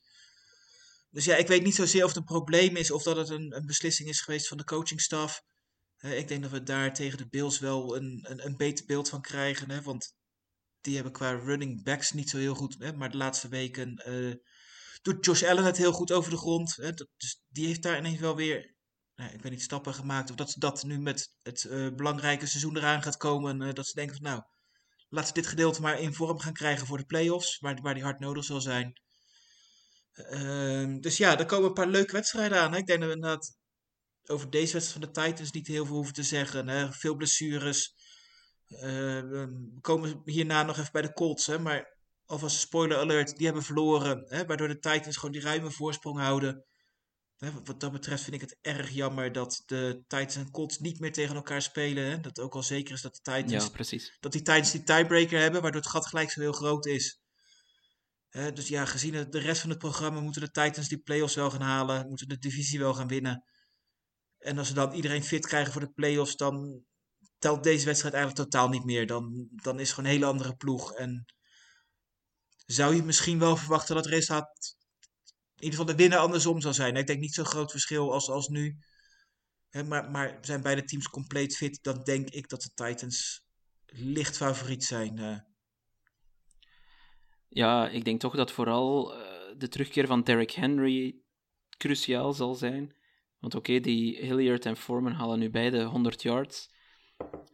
[1.10, 3.56] Dus ja, ik weet niet zozeer of het een probleem is of dat het een,
[3.56, 5.42] een beslissing is geweest van de coachingstaf.
[6.00, 9.20] Ik denk dat we daar tegen de Bills wel een, een, een beter beeld van
[9.20, 9.70] krijgen.
[9.70, 10.14] Hè, want
[10.80, 12.76] die hebben qua running backs niet zo heel goed.
[12.78, 14.34] Hè, maar de laatste weken uh,
[15.02, 16.76] doet Josh Allen het heel goed over de grond.
[16.76, 18.74] Hè, dat, dus die heeft daar ineens wel weer,
[19.14, 20.30] nou, ik weet niet, stappen gemaakt.
[20.30, 23.74] Of dat ze dat nu met het uh, belangrijke seizoen eraan gaat komen.
[23.74, 24.42] dat ze denken van nou,
[25.08, 27.58] laten we dit gedeelte maar in vorm gaan krijgen voor de playoffs.
[27.58, 29.00] Waar, waar die hard nodig zal zijn.
[30.16, 32.72] Uh, dus ja, er komen een paar leuke wedstrijden aan.
[32.72, 32.78] Hè.
[32.78, 33.56] Ik denk dat we inderdaad
[34.26, 36.68] over deze wedstrijd van de Titans niet heel veel hoeven te zeggen.
[36.68, 36.92] Hè.
[36.92, 37.94] Veel blessures.
[38.68, 38.80] Uh,
[39.20, 41.46] we komen hierna nog even bij de Colts.
[41.46, 41.58] Hè.
[41.58, 44.24] Maar alvast spoiler alert, die hebben verloren.
[44.28, 46.64] Hè, waardoor de Titans gewoon die ruime voorsprong houden.
[47.36, 51.00] Hè, wat dat betreft vind ik het erg jammer dat de Titans en Colts niet
[51.00, 52.04] meer tegen elkaar spelen.
[52.04, 52.20] Hè.
[52.20, 54.16] Dat ook al zeker is dat de Titans, ja, precies.
[54.20, 57.20] dat die Titans die tiebreaker hebben, waardoor het gat gelijk zo heel groot is.
[58.36, 61.50] Dus ja, gezien het, de rest van het programma moeten de Titans die playoffs wel
[61.50, 62.08] gaan halen.
[62.08, 63.44] Moeten de divisie wel gaan winnen.
[64.38, 66.84] En als ze dan iedereen fit krijgen voor de playoffs, dan
[67.38, 69.06] telt deze wedstrijd eigenlijk totaal niet meer.
[69.06, 70.92] Dan, dan is het gewoon een hele andere ploeg.
[70.92, 71.24] En
[72.66, 74.76] zou je misschien wel verwachten dat het resultaat
[75.56, 76.96] in ieder geval de winnaar andersom zal zijn.
[76.96, 78.78] Ik denk niet zo'n groot verschil als, als nu.
[79.84, 83.42] Maar, maar zijn beide teams compleet fit, dan denk ik dat de Titans
[83.86, 85.16] licht favoriet zijn.
[85.18, 85.38] Uh.
[87.48, 89.18] Ja, ik denk toch dat vooral uh,
[89.58, 91.20] de terugkeer van Derrick Henry
[91.76, 92.94] cruciaal zal zijn.
[93.38, 96.74] Want oké, die Hilliard en Foreman halen nu beide 100 yards.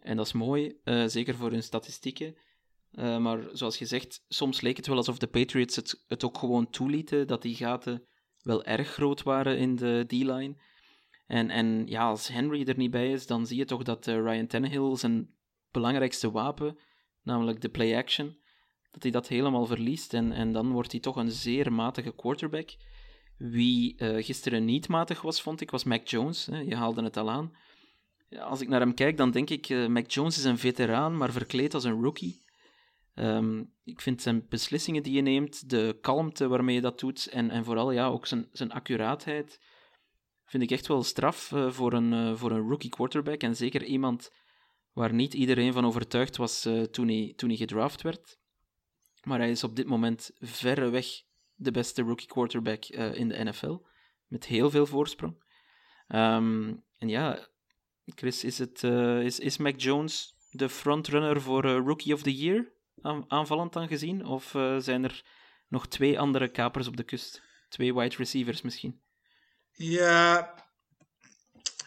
[0.00, 2.36] En dat is mooi, uh, zeker voor hun statistieken.
[2.92, 6.38] Uh, maar zoals je zegt, soms leek het wel alsof de Patriots het, het ook
[6.38, 8.06] gewoon toelieten, dat die gaten
[8.42, 10.54] wel erg groot waren in de D-line.
[11.26, 14.46] En, en ja, als Henry er niet bij is, dan zie je toch dat Ryan
[14.46, 15.34] Tannehill zijn
[15.70, 16.78] belangrijkste wapen,
[17.22, 18.36] namelijk de play-action,
[18.92, 20.14] dat hij dat helemaal verliest.
[20.14, 22.70] En, en dan wordt hij toch een zeer matige quarterback.
[23.36, 26.46] Wie uh, gisteren niet matig was, vond ik, was Mac Jones.
[26.46, 26.58] Hè.
[26.58, 27.56] Je haalde het al aan.
[28.38, 31.32] Als ik naar hem kijk, dan denk ik, uh, Mac Jones is een veteraan, maar
[31.32, 32.40] verkleed als een rookie.
[33.14, 37.50] Um, ik vind zijn beslissingen die je neemt, de kalmte waarmee je dat doet en,
[37.50, 39.60] en vooral ja, ook zijn, zijn accuraatheid,
[40.44, 43.42] vind ik echt wel straf uh, voor, een, uh, voor een rookie quarterback.
[43.42, 44.30] En zeker iemand
[44.92, 48.40] waar niet iedereen van overtuigd was toen, hij, toen hij gedraft werd.
[49.22, 51.06] Maar hij is op dit moment verreweg
[51.54, 53.78] de beste rookie quarterback in de NFL.
[54.26, 55.44] Met heel veel voorsprong.
[56.08, 57.48] Um, en ja,
[58.04, 58.82] Chris, is, het,
[59.22, 62.72] is, is Mac Jones de frontrunner voor Rookie of the Year?
[63.28, 64.26] aanvallend dan gezien?
[64.26, 65.24] Of zijn er
[65.68, 67.42] nog twee andere kapers op de kust?
[67.68, 69.02] Twee wide receivers misschien?
[69.72, 70.54] Ja,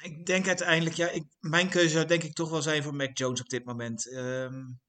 [0.02, 3.18] ik denk uiteindelijk, ja, ik, mijn keuze zou denk ik toch wel zijn voor Mac
[3.18, 4.12] Jones op dit moment.
[4.12, 4.80] Um,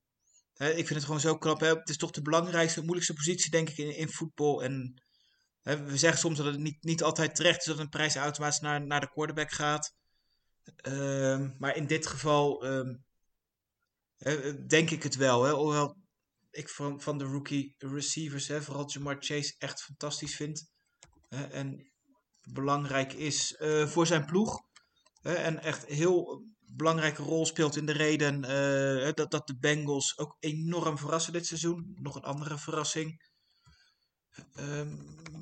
[0.56, 1.60] ik vind het gewoon zo knap.
[1.60, 4.62] Het is toch de belangrijkste, moeilijkste positie denk ik in, in voetbal.
[4.62, 5.02] En
[5.62, 8.86] we zeggen soms dat het niet, niet altijd terecht is dat een prijs automatisch naar,
[8.86, 9.94] naar de quarterback gaat.
[10.82, 13.04] Um, maar in dit geval um,
[14.66, 15.56] denk ik het wel.
[15.56, 15.96] Hoewel
[16.50, 20.70] ik van, van de rookie receivers, vooral Jamar Chase, echt fantastisch vind.
[21.28, 21.90] En
[22.52, 24.64] belangrijk is uh, voor zijn ploeg.
[25.22, 26.44] En echt heel
[26.76, 31.46] belangrijke rol speelt in de reden uh, dat, dat de Bengals ook enorm verrassen dit
[31.46, 31.96] seizoen.
[32.00, 33.34] Nog een andere verrassing.
[34.54, 34.82] Uh,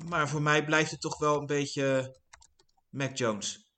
[0.05, 2.17] maar voor mij blijft het toch wel een beetje
[2.89, 3.73] Mac Jones.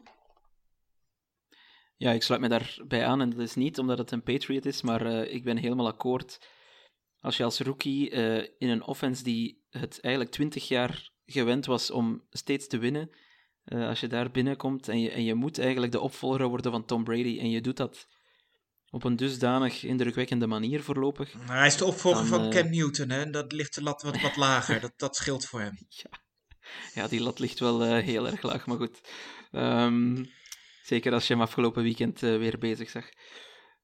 [1.95, 3.21] Ja, ik sluit me daarbij aan.
[3.21, 6.39] En dat is niet omdat het een Patriot is, maar uh, ik ben helemaal akkoord
[7.19, 11.91] als je als rookie uh, in een offense die het eigenlijk twintig jaar gewend was
[11.91, 13.09] om steeds te winnen,
[13.67, 16.85] uh, als je daar binnenkomt en je, en je moet eigenlijk de opvolger worden van
[16.85, 18.07] Tom Brady en je doet dat
[18.89, 21.33] op een dusdanig indrukwekkende manier voorlopig.
[21.33, 23.29] Maar hij is de opvolger dan, van uh, Cam Newton, hè?
[23.29, 24.79] dat ligt de lat wat, wat lager.
[24.87, 25.77] dat, dat scheelt voor hem.
[25.87, 26.09] Ja,
[26.93, 29.01] ja die lat ligt wel heel erg laag, maar goed.
[29.51, 30.29] Um,
[30.83, 33.05] zeker als je hem afgelopen weekend weer bezig zag.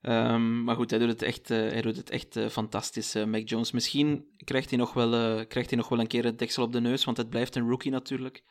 [0.05, 3.25] Um, maar goed, hij doet het echt, uh, hij doet het echt uh, fantastisch, uh,
[3.25, 3.71] Mac Jones.
[3.71, 6.81] Misschien krijgt hij, nog wel, krijgt hij nog wel een keer het deksel op de
[6.81, 8.43] neus, want het blijft een rookie natuurlijk.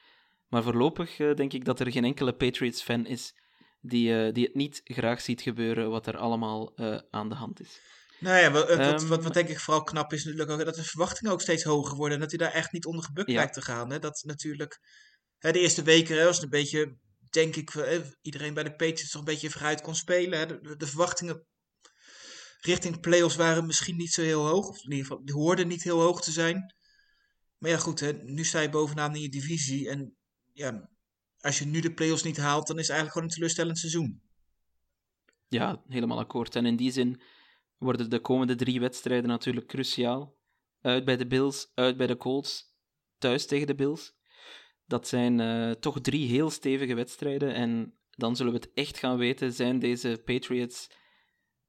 [0.53, 3.35] Maar voorlopig denk ik dat er geen enkele Patriots-fan is
[3.81, 7.61] die, eh, die het niet graag ziet gebeuren wat er allemaal eh, aan de hand
[7.61, 7.81] is.
[8.21, 10.75] Nou ja, wat, wat, Ehm, wat, wat denk ik vooral knap is natuurlijk ook dat
[10.75, 12.15] de verwachtingen ook steeds hoger worden.
[12.15, 13.35] En dat hij daar echt niet onder gebukt Ja.
[13.37, 13.91] lijkt te gaan.
[13.91, 13.99] Hè.
[13.99, 14.81] Dat natuurlijk,
[15.39, 16.97] hè, de eerste weken hè, was het een beetje,
[17.31, 20.39] denk ik, eh, iedereen bij de Patriots toch een beetje vooruit kon spelen.
[20.39, 20.47] Hè.
[20.47, 21.47] De, de- de verwachtingen
[22.61, 24.69] richting playoffs waren misschien niet zo heel hoog.
[24.69, 26.75] Of in ieder geval, die hoorden niet heel hoog te zijn.
[27.59, 29.89] Maar ja, goed, hè, nu sta je bovenaan in je divisie.
[29.89, 30.17] En
[30.53, 30.91] ja,
[31.41, 34.23] als je nu de playoffs niet haalt, dan is het eigenlijk gewoon een teleurstellend seizoen.
[35.49, 36.57] Ja, helemaal akkoord.
[36.57, 37.21] En in die zin
[37.79, 40.37] worden de komende drie wedstrijden natuurlijk cruciaal.
[40.81, 42.65] Uit bij de Bills, uit bij de Colts,
[43.19, 44.13] thuis tegen de Bills.
[44.87, 47.55] Dat zijn eh, toch drie heel stevige wedstrijden.
[47.55, 49.53] En dan zullen we het echt gaan weten.
[49.53, 50.91] Zijn deze Patriots...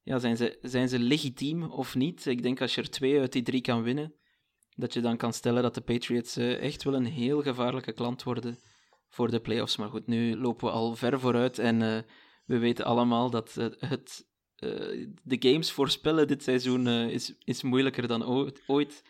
[0.01, 2.25] Ja, zijn ze, zijn ze legitiem of niet?
[2.25, 4.13] Ik denk als je er twee uit die drie kan winnen,
[4.75, 8.23] dat je dan kan stellen dat de Patriots eh, echt wel een heel gevaarlijke klant
[8.23, 8.59] worden
[9.13, 9.78] voor de playoffs.
[9.78, 11.97] Maar goed, nu lopen we al ver vooruit en eh,
[12.45, 18.08] we weten allemaal dat eh, het, eh, de games voorspellen dit seizoen is, is moeilijker
[18.08, 18.26] dan
[18.67, 19.04] ooit.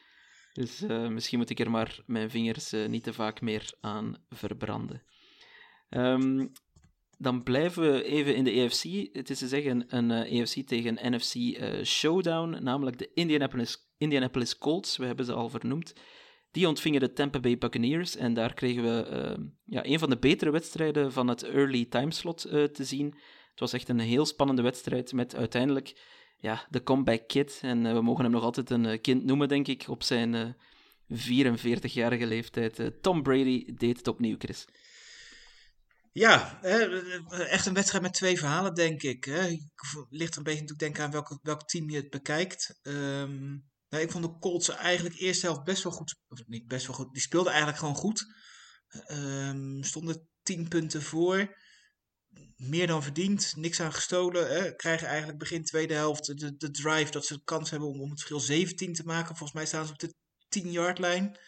[0.53, 5.03] Dus misschien moet ik er maar mijn vingers niet te vaak meer aan verbranden.
[5.89, 6.45] Ehm,
[7.23, 9.15] dan blijven we even in de AFC.
[9.15, 11.35] Het is te zeggen een eh, AFC tegen NFC
[11.85, 14.97] showdown, namelijk de Indianapolis, Indianapolis Colts.
[14.97, 15.93] We hebben ze al vernoemd.
[16.53, 20.17] Die ontvingen de Tampa Bay Buccaneers en daar kregen we eh, ja, een van de
[20.17, 23.05] betere wedstrijden van het early timeslot eh te zien.
[23.49, 25.93] Het was echt een heel spannende wedstrijd met uiteindelijk
[26.37, 27.59] ja, de comeback kid.
[27.61, 30.35] En eh, we mogen hem nog altijd een eh, kind noemen, denk ik, op zijn
[30.35, 30.49] eh
[31.09, 32.91] 44-jarige leeftijd.
[33.01, 34.65] Tom Brady deed het opnieuw, Chris.
[36.11, 36.61] Ja,
[37.29, 39.23] echt een wedstrijd met twee verhalen, denk ik.
[39.23, 39.57] Hè.
[40.09, 42.79] Ligt er een beetje natuurlijk denk aan welk, welk team je het bekijkt.
[42.81, 43.55] Ehm,
[43.93, 46.15] nou, ik vond de Colts eigenlijk de eerste helft best wel goed.
[46.27, 47.13] Of niet best wel goed.
[47.13, 48.25] Die speelden eigenlijk gewoon goed.
[48.87, 51.57] Ehm, stonden tien punten voor.
[52.55, 53.53] Meer dan verdiend.
[53.55, 54.47] Niks aan gestolen.
[54.47, 54.75] Hè.
[54.75, 58.09] Krijgen eigenlijk begin tweede helft de, de drive dat ze de kans hebben om, om
[58.09, 59.35] het verschil 17 te maken.
[59.35, 60.13] Volgens mij staan ze op de
[60.59, 61.39] 10-yard lijn.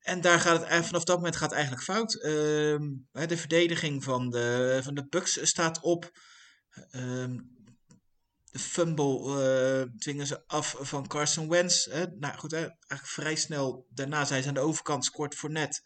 [0.00, 2.14] En daar gaat het, vanaf dat moment gaat het eigenlijk fout.
[2.14, 6.10] Ehm, de verdediging van de, van de Bucks staat op.
[6.90, 7.38] Ehm,
[8.52, 11.84] de fumble eh, dwingen ze af van Carson Wentz.
[11.84, 12.06] Hè.
[12.06, 15.82] Nou goed, hè, eigenlijk vrij snel daarna zijn ze aan de overkant, scoort voor net.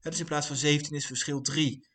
[0.00, 1.88] dus in plaats van 17 is verschil 3.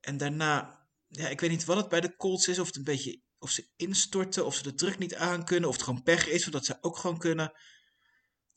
[0.00, 2.58] En daarna, ja, ik weet niet wat het bij de Colts is.
[2.58, 5.68] Of het een beetje, of ze instorten, of ze de druk niet aankunnen.
[5.68, 7.52] Of het gewoon pech is, zodat ze ook gewoon kunnen.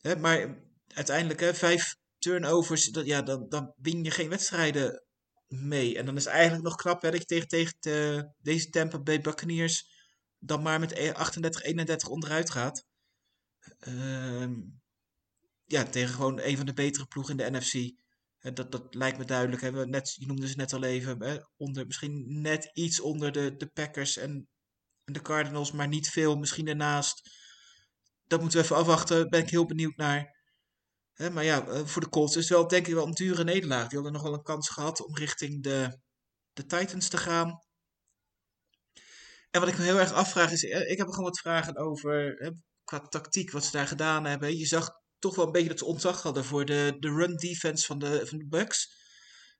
[0.01, 5.03] Hè, maar uiteindelijk, hè, vijf turnovers, ja, dan, dan win je geen wedstrijden
[5.47, 5.97] mee.
[5.97, 9.94] En dan is het eigenlijk nog knap je tegen, tegen de, deze Tampa Bay Buccaneers
[10.45, 12.85] dan maar met 38-31 onderuit gaat.
[13.79, 14.53] Ehm,
[15.63, 18.03] ja, tegen gewoon een van de betere ploegen in de NFC.
[18.53, 19.61] Dat, dat lijkt me duidelijk.
[19.61, 19.71] Hè.
[19.71, 21.23] We Net, je noemde ze net al even.
[21.23, 24.47] Hè, onder, misschien net iets onder de, de Packers en,
[25.03, 26.35] en de Cardinals, maar niet veel.
[26.35, 27.29] Misschien ernaast.
[28.23, 29.17] Dat moeten we even afwachten.
[29.17, 30.35] Daar ben ik heel benieuwd naar.
[31.13, 33.43] Hè, maar ja, eh, voor de Colts is het wel denk ik wel een dure
[33.43, 33.87] nederlaag.
[33.87, 35.99] Die hadden nog wel een kans gehad om richting de,
[36.53, 37.64] de Titans te gaan.
[39.55, 41.77] En wat ik me heel erg afvraag is, eh, ik heb er gewoon wat vragen
[41.77, 42.49] over hè,
[42.83, 44.57] qua tactiek, wat ze daar gedaan hebben.
[44.57, 47.85] Je zag toch wel een beetje dat ze ontzag hadden voor de, de run defense
[47.85, 48.87] van de, van de Bucks.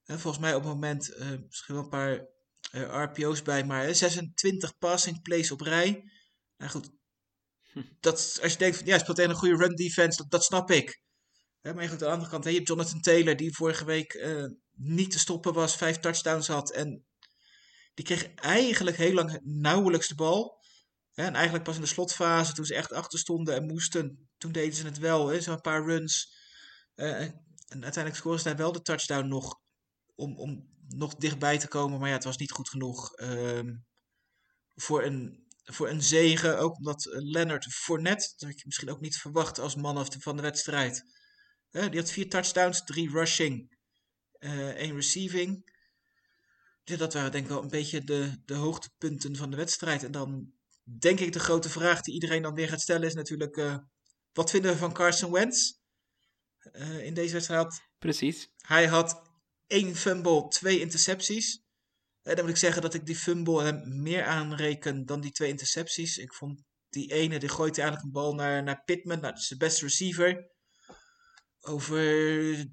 [0.04, 2.28] Hè, volgens mij op het moment, eh, misschien wel een paar
[2.72, 6.04] eh, RPO's bij, maar hè, 26 passing plays op rij.
[6.58, 6.90] Nou goed,
[8.00, 10.72] dat, als je denkt van ja, speelt tegen een goede run defense, dat, dat snap
[10.72, 11.02] ik.
[11.62, 14.46] Hè, maar aan de andere kant, hè, je hebt Jonathan Taylor, die vorige week eh,
[14.72, 16.72] niet te stoppen was, vijf touchdowns had.
[16.72, 17.06] En
[17.96, 20.64] die kreeg eigenlijk heel lang nauwelijks de bal.
[21.14, 24.76] En eigenlijk pas in de slotfase, toen ze echt achter stonden en moesten, toen deden
[24.76, 25.42] ze het wel.
[25.42, 26.34] Zo'n paar runs.
[26.96, 29.60] Eh, en uiteindelijk scoren ze daar wel de touchdown nog
[30.16, 32.00] om, om nog dichtbij te komen.
[32.00, 33.76] Maar ja, het was niet goed genoeg ehm,
[34.76, 36.60] voor, een, voor een zegen.
[36.60, 40.42] Ook omdat Leonard Fournette, dat had je misschien ook niet verwacht als man van de
[40.42, 41.04] wedstrijd.
[41.70, 43.78] Die had vier touchdowns, drie rushing,
[44.40, 45.74] eh één receiving.
[46.88, 50.04] Ja, dat waren denk ik wel een beetje de, de hoogtepunten van de wedstrijd.
[50.04, 50.54] En dan
[51.00, 53.58] denk ik de grote vraag die iedereen dan weer gaat stellen is natuurlijk...
[53.58, 53.78] eh,
[54.34, 55.72] wat vinden we van Carson Wentz
[56.60, 57.82] eh, in deze wedstrijd?
[57.98, 58.50] Precies.
[58.58, 59.22] Hij had
[59.68, 61.64] één fumble, twee intercepties.
[62.22, 65.50] En dan moet ik zeggen dat ik die fumble hem meer aanreken dan die twee
[65.50, 66.18] intercepties.
[66.18, 69.22] Ik vond die ene, die gooit eigenlijk een bal naar, naar Pittman.
[69.22, 70.50] Dat is de beste receiver.
[71.60, 72.70] Over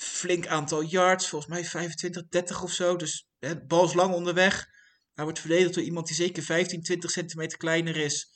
[0.00, 2.96] flink aantal yards, volgens mij 25, 30 of zo.
[2.96, 4.66] Dus hè, de bal is lang onderweg.
[5.14, 8.30] Hij wordt verdedigd door iemand die zeker 15, 20 centimeter kleiner is.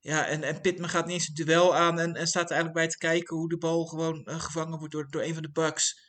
[0.00, 2.74] Ja, en, en Pittman gaat niet eens het duel aan en, en staat er eigenlijk
[2.74, 5.50] bij te kijken hoe de bal gewoon eh, gevangen wordt door, door een van de
[5.50, 6.06] Bucks.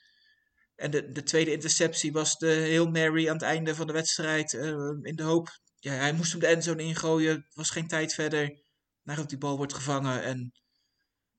[0.75, 4.54] En de, de tweede interceptie was de Hail Mary aan het einde van de wedstrijd.
[4.54, 4.71] eh,
[5.02, 7.36] in de hoop, ja, hij moest hem de endzone ingooien.
[7.36, 8.62] Er was geen tijd verder.
[9.04, 10.23] Nadat die bal wordt gevangen.
[10.23, 10.52] En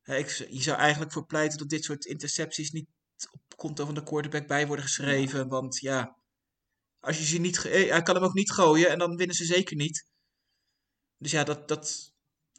[0.04, 2.88] ik, je zou eigenlijk voor pleiten dat dit soort intercepties niet
[3.30, 5.48] op konto van de quarterback bij worden geschreven.
[5.48, 6.16] Want ja,
[7.00, 9.44] als je ze niet, eh, hij kan hem ook niet gooien en dan winnen ze
[9.44, 10.06] zeker niet.
[11.18, 12.12] Dus ja, dat, dat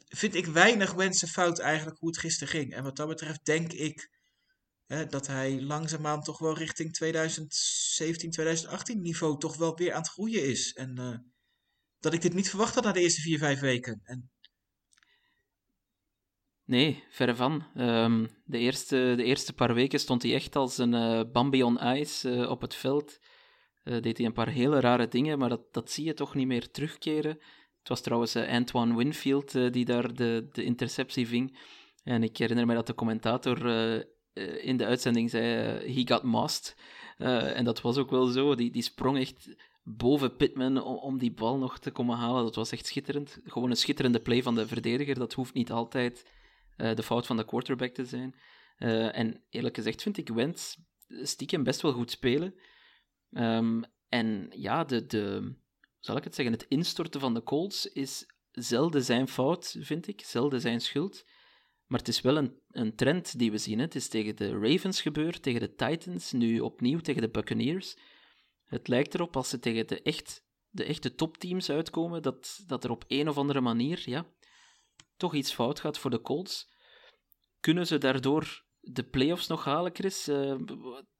[0.08, 2.74] vind ik weinig wensen fout eigenlijk hoe het gisteren ging.
[2.74, 4.10] En wat dat betreft denk ik
[4.86, 10.10] hè, dat hij langzaamaan toch wel richting 2017, 2018 niveau toch wel weer aan het
[10.10, 10.72] groeien is.
[10.72, 11.18] En eh,
[11.98, 14.00] dat ik dit niet verwacht had na de eerste vier, vijf weken.
[14.04, 14.31] En
[16.64, 17.64] Nee, verre van.
[17.74, 21.78] Ehm, de, eerste, de eerste paar weken stond hij echt als een eh, Bambi on
[21.82, 23.18] ice eh, op het veld.
[23.82, 26.46] Eh, deed hij een paar hele rare dingen, maar dat, dat zie je toch niet
[26.46, 27.30] meer terugkeren.
[27.78, 31.58] Het was trouwens Antoine Winfield die daar de, de interceptie ving.
[32.04, 33.66] En ik herinner me dat de commentator
[34.60, 35.44] in de uitzending zei:
[35.94, 36.76] He got mossed.
[37.16, 38.54] En dat was ook wel zo.
[38.54, 42.44] Die, die sprong echt boven Pittman om die bal nog te komen halen.
[42.44, 43.40] Dat was echt schitterend.
[43.44, 45.18] Gewoon een schitterende play van de verdediger.
[45.18, 46.24] Dat hoeft niet altijd
[46.76, 48.34] eh, de fout van de quarterback te zijn.
[48.76, 50.76] Eh, en eerlijk gezegd vind ik Wentz
[51.08, 52.54] stiekem best wel goed spelen.
[53.32, 55.54] Ehm, en ja, de, de,
[55.98, 60.20] zal ik het zeggen, het instorten van de Colts is zelden zijn fout, vind ik.
[60.20, 61.24] Zelden zijn schuld.
[61.86, 63.78] Maar het is wel een, een trend die we zien.
[63.78, 63.84] Hè.
[63.84, 67.96] Het is tegen de Ravens gebeurd, tegen de Titans, nu opnieuw tegen de Buccaneers.
[68.64, 72.90] Het lijkt erop, als ze tegen de, echt, de echte topteams uitkomen, dat, dat er
[72.90, 74.26] op een of andere manier ja,
[75.16, 76.70] toch iets fout gaat voor de Colts.
[77.60, 80.28] Kunnen ze daardoor de playoffs nog halen, Chris?
[80.28, 80.54] Eh,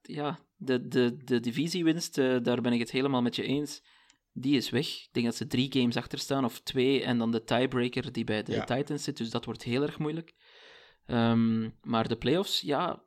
[0.03, 3.83] ja, de, de, de divisiewinst, eh, daar ben ik het helemaal met je eens.
[4.33, 4.87] Die is weg.
[4.87, 8.25] Ik denk dat ze drie games achter staan, of twee, en dan de tiebreaker die
[8.25, 8.65] bij de Ja.
[8.65, 10.35] Titans zit, dus dat wordt heel erg moeilijk.
[11.07, 13.03] Ehm, maar de playoffs, ja,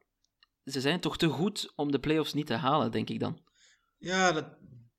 [0.65, 3.39] ze zijn toch te goed om de playoffs niet te halen, denk ik dan.
[3.97, 4.45] ja, dat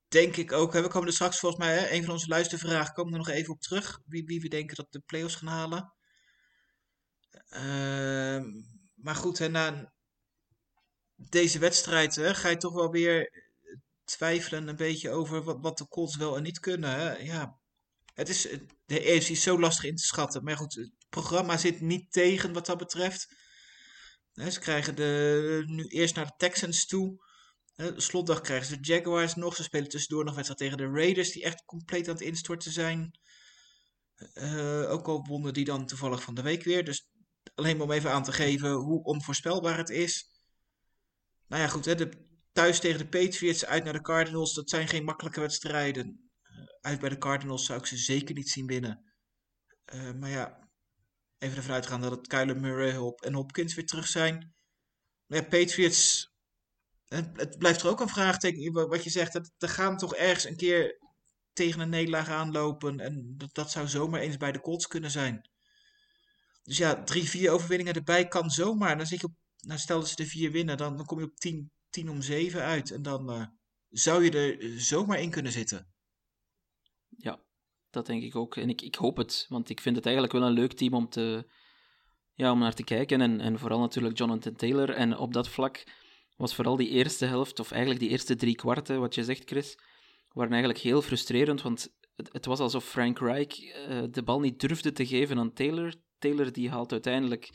[0.08, 0.72] denk ik ook.
[0.72, 3.52] We komen er straks volgens mij, hè, een van onze luistervragen, komen er nog even
[3.52, 4.00] op terug.
[4.06, 5.92] Wie, wie we denken dat de playoffs gaan halen.
[7.48, 8.44] Ehm,
[8.94, 9.92] maar goed, hè, na
[11.16, 13.44] deze wedstrijd hè, ga je toch wel weer
[14.04, 16.90] twijfelen een beetje over wat, wat de Colts wel en niet kunnen.
[16.90, 17.16] Hè?
[17.16, 17.58] Ja,
[18.14, 18.48] het is,
[18.86, 20.44] de EFC is zo lastig in te schatten.
[20.44, 23.34] Maar goed, het programma zit niet tegen wat dat betreft.
[24.32, 27.24] Ze krijgen de, nu eerst naar de Texans toe.
[27.96, 29.56] Slotdag krijgen ze de Jaguars nog.
[29.56, 33.18] Ze spelen tussendoor nog wedstrijd tegen de Raiders, die echt compleet aan het instorten zijn.
[34.16, 36.84] Eh, ook al wonnen die dan toevallig van de week weer.
[36.84, 37.08] Dus
[37.54, 40.30] alleen maar om even aan te geven hoe onvoorspelbaar het is.
[41.46, 44.88] Nou ja, goed, hè, de, thuis tegen de Patriots, uit naar de Cardinals, dat zijn
[44.88, 46.30] geen makkelijke wedstrijden.
[46.42, 49.12] Eh, uit bij de Cardinals zou ik ze zeker niet zien winnen.
[49.84, 50.68] Eh, maar ja,
[51.38, 54.54] even ervan uitgaan dat het Kyler Murray en Hopkins weer terug zijn.
[55.26, 56.34] Maar ja, Patriots,
[57.08, 59.32] het, blijft er ook een vraagteken wat je zegt.
[59.32, 60.98] Dat, gaan toch ergens een keer
[61.52, 63.00] tegen een nederlaag aanlopen.
[63.00, 65.50] En dat, dat zou zomaar eens bij de Colts kunnen zijn.
[66.62, 68.96] Dus ja, drie, vier overwinningen erbij kan zomaar.
[68.96, 71.24] Dan zit je op, nou stel dat ze de vier winnen, dan, dan kom je
[71.24, 72.90] op 10, 10 om 7 uit.
[72.90, 73.46] En dan eh,
[73.88, 75.94] zou je er zomaar in kunnen zitten.
[77.16, 77.40] Ja,
[77.90, 78.56] dat denk ik ook.
[78.56, 81.08] En ik, ik hoop het, want ik vind het eigenlijk wel een leuk team om,
[81.08, 81.50] te,
[82.34, 83.20] ja, om naar te kijken.
[83.20, 84.90] En, en vooral natuurlijk Jonathan Taylor.
[84.90, 85.84] En op dat vlak
[86.36, 89.78] was vooral die eerste helft, of eigenlijk die eerste drie kwarten, wat je zegt, Chris,
[90.32, 91.62] waren eigenlijk heel frustrerend.
[91.62, 95.52] Want het, het was alsof Frank Reich eh, de bal niet durfde te geven aan
[95.52, 95.94] Taylor.
[96.18, 97.50] Taylor die haalt uiteindelijk,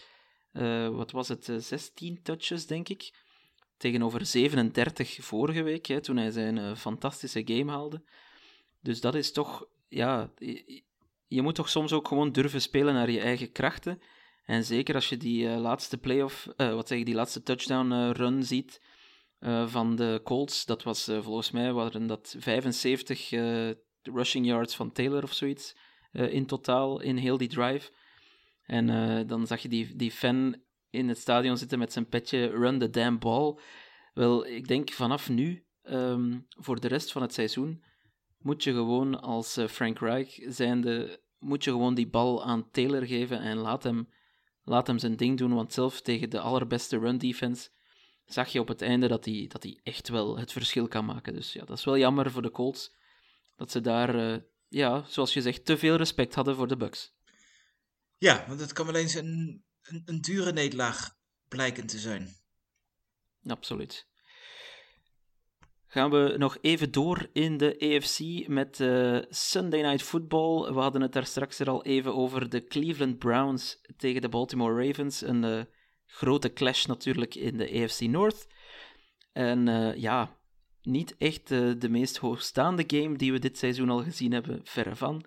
[0.52, 3.14] eh, wat was het, eh, 16 touches, denk ik.
[3.78, 8.04] Tegenover 37 vorige week, hè, toen hij zijn eh, fantastische game haalde.
[8.82, 10.32] Dus dat is toch, ja,
[11.28, 14.02] je moet toch soms ook gewoon durven spelen naar je eigen krachten.
[14.46, 18.10] En zeker als je die eh, laatste playoff, eh wat zeg die laatste touchdown eh,
[18.12, 18.82] run ziet
[19.66, 23.70] van de Colts, dat was volgens mij waren dat 75 eh,
[24.02, 25.76] rushing yards van Taylor of zoiets
[26.12, 27.92] in totaal in heel die drive.
[28.64, 32.80] En dan zag je die, die fan in het stadion zitten met zijn petje run
[32.80, 33.60] the damn ball.
[34.14, 37.84] Wel, ik denk vanaf nu, ehm, voor de rest van het seizoen,
[38.40, 43.40] moet je gewoon als Frank Reich zijnde, moet je gewoon die bal aan Taylor geven
[43.40, 44.08] en laat hem,
[44.72, 47.70] laat hem zijn ding doen, want zelf tegen de allerbeste run defense
[48.26, 51.34] zag je op het einde dat hij, dat hij echt wel het verschil kan maken.
[51.34, 52.96] Dus ja, dat is wel jammer voor de Colts,
[53.56, 57.14] dat ze daar, eh, ja, zoals je zegt, te veel respect hadden voor de Bucks.
[58.18, 61.18] Ja, want het kan wel eens een, een, een dure nederlaag
[61.48, 62.36] blijken te zijn.
[63.46, 64.11] Absoluut.
[65.94, 70.74] Gaan we nog even door in de AFC met eh, Sunday Night Football.
[70.74, 74.86] We hadden het daar straks er al even over de Cleveland Browns tegen de Baltimore
[74.86, 75.22] Ravens.
[75.22, 75.62] Een eh,
[76.06, 78.48] grote clash natuurlijk in de AFC North.
[79.32, 80.38] En uh, ja,
[80.82, 85.26] niet echt de meest hoogstaande game die we dit seizoen al gezien hebben, verre van.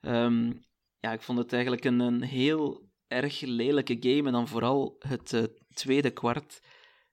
[0.00, 0.64] Um,
[0.98, 4.26] ja, ik vond het eigenlijk een, een heel erg lelijke game.
[4.26, 6.60] En dan vooral het tweede kwart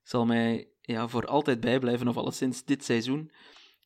[0.01, 3.31] zal mij ja, voor altijd bijblijven, of alleszins dit seizoen.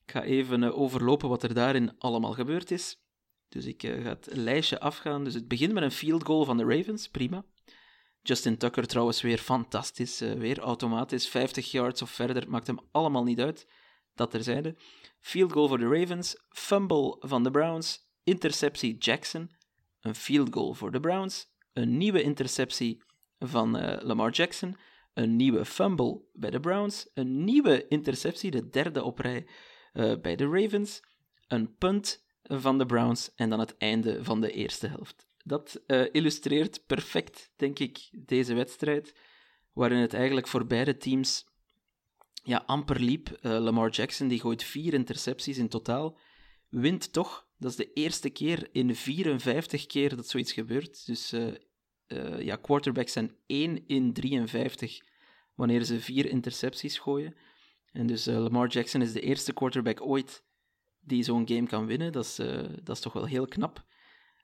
[0.05, 3.01] Ik ga even uh, overlopen wat er daarin allemaal gebeurd is.
[3.49, 5.23] Dus ik uh, ga het lijstje afgaan.
[5.23, 7.45] Dus het begint met een field goal van de Ravens, prima.
[8.21, 13.39] Justin Tucker trouwens weer fantastisch, weer automatisch, 50 yards of verder, maakt hem allemaal niet
[13.39, 13.67] uit.
[14.15, 14.75] Dat terzijde.
[15.19, 19.51] Field goal voor de Ravens, fumble van de Browns, interceptie Jackson,
[20.01, 23.03] een field goal voor de Browns, een nieuwe interceptie
[23.39, 23.71] van
[24.03, 24.77] Lamar Jackson,
[25.17, 29.47] een nieuwe fumble bij de Browns, een nieuwe interceptie, de derde op rij
[29.93, 31.01] uh, bij de Ravens,
[31.47, 35.27] een punt van de Browns en dan het einde van de eerste helft.
[35.43, 39.15] Dat uh, illustreert perfect, denk ik, deze wedstrijd,
[39.73, 41.45] waarin het eigenlijk voor beide teams
[42.43, 43.37] ja, amper liep.
[43.41, 46.17] Lamar Jackson die gooit vier intercepties in totaal,
[46.69, 51.05] wint toch dat is de eerste keer in 54 keer dat zoiets gebeurt.
[51.05, 51.33] Dus
[52.07, 55.01] uh, ja, quarterbacks zijn 1 in 53
[55.55, 57.35] wanneer ze vier intercepties gooien.
[57.91, 60.43] En dus uh, Lamar Jackson is de eerste quarterback ooit
[60.99, 62.11] die zo'n game kan winnen.
[62.11, 62.35] Dat is,
[62.83, 63.85] dat is toch wel heel knap.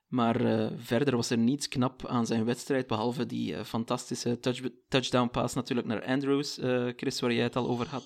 [0.07, 5.53] Maar verder was er niets knap aan zijn wedstrijd, behalve die fantastische touch touchdown pass
[5.53, 6.59] natuurlijk naar Andrews,
[6.95, 8.03] Chris, waar jij het al over had.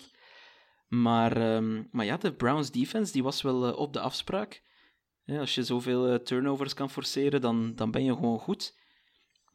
[0.87, 4.63] Maar, um, maar ja, de Browns defense die was wel op de afspraak.
[5.25, 8.75] Als je zoveel turnovers kan forceren, dan, dan ben je gewoon goed.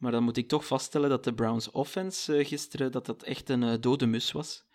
[0.03, 3.49] Maar dan moet ik toch vaststellen dat de Browns offense uh, gisteren dat dat echt
[3.49, 4.65] een uh, dode mus was.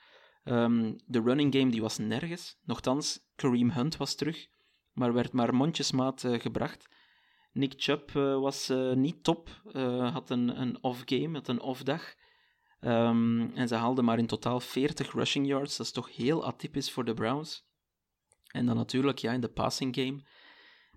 [0.45, 2.59] Um, de running game die was nergens.
[2.64, 4.49] Nochtans, Kareem Hunt was terug,
[4.93, 6.89] maar werd maar mondjesmaat gebracht.
[7.53, 8.11] Nick Chubb
[8.41, 9.49] was niet top,
[10.12, 12.14] had een, een off-game, had een off-dag.
[12.81, 15.76] Um, en ze haalden maar in totaal 40 rushing yards.
[15.76, 17.66] Dat is toch heel atypisch voor de Browns.
[18.47, 20.22] En dan natuurlijk, ja, in de passing game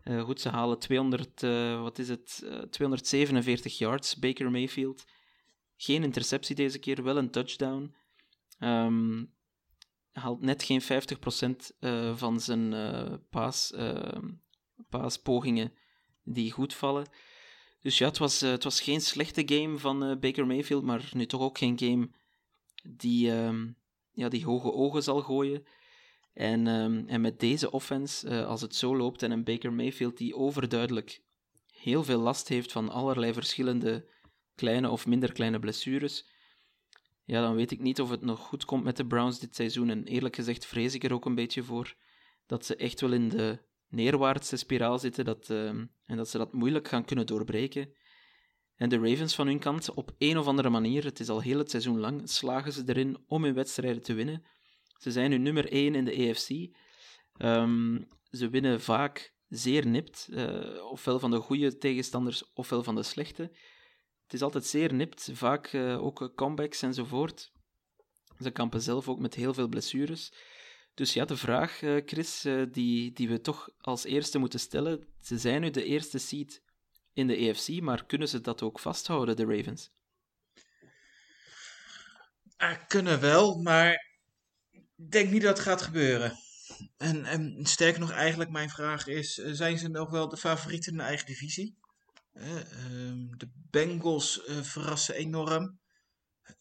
[0.03, 5.05] uh, goed, ze halen 200, uh, wat is het, uh, 247 yards, Baker Mayfield.
[5.77, 7.95] Geen interceptie deze keer, wel een touchdown.
[8.59, 9.33] Um,
[10.11, 10.85] haalt net geen 50%
[12.15, 12.75] van zijn
[13.29, 13.73] paas,
[14.89, 15.73] paaspogingen
[16.23, 17.05] die goed vallen.
[17.79, 21.41] Dus ja, het was, het was geen slechte game van Baker Mayfield, maar nu toch
[21.41, 22.09] ook geen game
[22.83, 23.75] die, um,
[24.11, 25.65] ja, die hoge ogen zal gooien.
[26.33, 30.17] En, um, en met deze offense, uh, als het zo loopt en een Baker Mayfield
[30.17, 31.21] die overduidelijk
[31.71, 34.09] heel veel last heeft van allerlei verschillende
[34.55, 36.29] kleine of minder kleine blessures,
[37.25, 39.89] ja, dan weet ik niet of het nog goed komt met de Browns dit seizoen.
[39.89, 41.95] En eerlijk gezegd vrees ik er ook een beetje voor
[42.45, 45.67] dat ze echt wel in de neerwaartse spiraal zitten dat, uh,
[46.05, 47.93] en dat ze dat moeilijk gaan kunnen doorbreken.
[48.75, 51.57] En de Ravens van hun kant, op een of andere manier, het is al heel
[51.57, 54.43] het seizoen lang, slagen ze erin om hun wedstrijden te winnen.
[55.01, 56.27] Ze zijn nu nummer 1 in de.
[56.27, 56.71] Um,
[57.37, 63.03] ehm, ze winnen vaak zeer nipt, uh, ofwel van de goede tegenstanders ofwel van de
[63.03, 63.41] slechte.
[64.23, 67.51] Het is altijd zeer nipt, vaak uh, ook comebacks enzovoort.
[68.39, 70.33] Ze kampen zelf ook met heel veel blessures.
[70.93, 75.07] Dus ja, de vraag, Chris, die, die we toch als eerste moeten stellen.
[75.21, 76.61] Ze zijn nu de eerste seed
[77.13, 79.91] in de AFC, maar kunnen ze dat ook vasthouden, de Ravens?
[82.87, 84.10] Kunnen wel, maar
[85.03, 86.39] ik denk niet dat het gaat gebeuren.
[86.97, 90.91] En, en sterker nog, eigenlijk mijn vraag is: eh, zijn ze nog wel de favorieten
[90.91, 91.79] in de eigen divisie?
[92.33, 92.45] Uh,
[93.37, 95.79] de Bengals uh, verrassen enorm.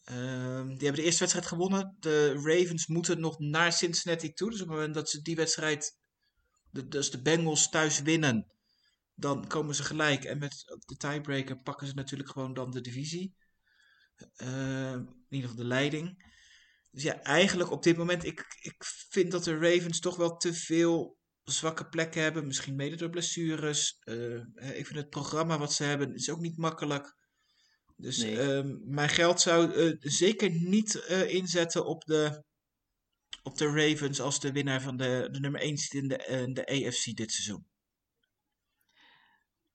[0.05, 1.95] Uh, die hebben de eerste wedstrijd gewonnen.
[1.99, 4.49] De Ravens moeten nog naar Cincinnati toe.
[4.49, 5.97] Dus op het moment dat ze die wedstrijd,
[6.71, 8.51] dus de Bengals thuis winnen,
[9.15, 10.23] dan komen ze gelijk.
[10.23, 13.35] En met de tiebreaker pakken ze natuurlijk gewoon dan de divisie.
[14.35, 16.30] Ehm, in ieder geval de leiding.
[16.91, 18.75] Dus ja, eigenlijk op dit moment, ik, ik
[19.09, 22.47] vind dat de Ravens toch wel te veel zwakke plekken hebben.
[22.47, 24.01] Misschien mede door blessures.
[24.03, 24.35] Uh,
[24.77, 27.15] ik vind het programma wat ze hebben is ook niet makkelijk.
[27.95, 28.63] Dus nee.
[28.63, 30.95] uh, mijn geld zou uh, zeker niet
[31.27, 32.43] inzetten op de,
[33.43, 37.15] op de Ravens als de winnaar van de, de nummer 1 in de, de AFC
[37.15, 37.70] dit seizoen.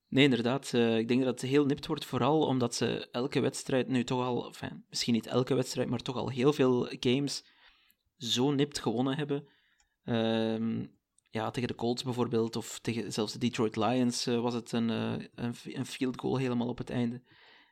[0.09, 0.71] Nee, inderdaad.
[0.73, 4.25] Uh, ik denk dat het heel nipt wordt, vooral omdat ze elke wedstrijd nu toch
[4.25, 7.43] al, enfin, misschien niet elke wedstrijd, maar toch al heel veel games
[8.17, 9.47] zo nipt gewonnen hebben.
[10.05, 10.85] Uh,
[11.29, 14.89] ja, tegen de Colts bijvoorbeeld, of tegen zelfs de Detroit Lions uh, was het een,
[14.89, 17.21] uh, een, een, field goal helemaal op het einde.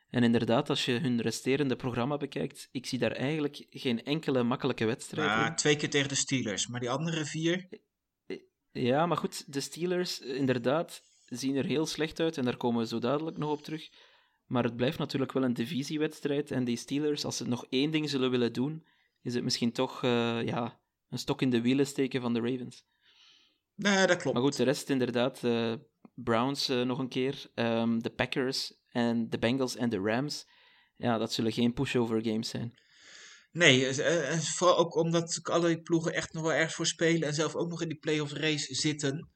[0.09, 4.85] En inderdaad, als je hun resterende programma bekijkt, ik zie daar eigenlijk geen enkele makkelijke
[4.85, 5.55] wedstrijd ja, in.
[5.55, 7.69] Twee keer tegen de Steelers, maar die andere vier?
[8.71, 12.87] Ja, maar goed, de Steelers, inderdaad, zien er heel slecht uit en daar komen we
[12.87, 13.89] zo dadelijk nog op terug.
[14.45, 18.09] Maar het blijft natuurlijk wel een divisiewedstrijd en die Steelers, als ze nog één ding
[18.09, 18.85] zullen willen doen,
[19.21, 22.85] is het misschien toch eh, ja, een stok in de wielen steken van de Ravens.
[23.75, 24.33] Nee, dat klopt.
[24.35, 25.43] Maar goed, de rest inderdaad.
[25.43, 25.73] eh,
[26.15, 30.47] Browns eh, nog een keer, ehm, de Packers en de Bengals en de Rams.
[30.95, 32.79] Ja, dat zullen geen pushover games zijn.
[33.51, 37.55] Nee, en vooral ook omdat alle ploegen echt nog wel ergens voor spelen en zelf
[37.55, 39.29] ook nog in die playoff race zitten.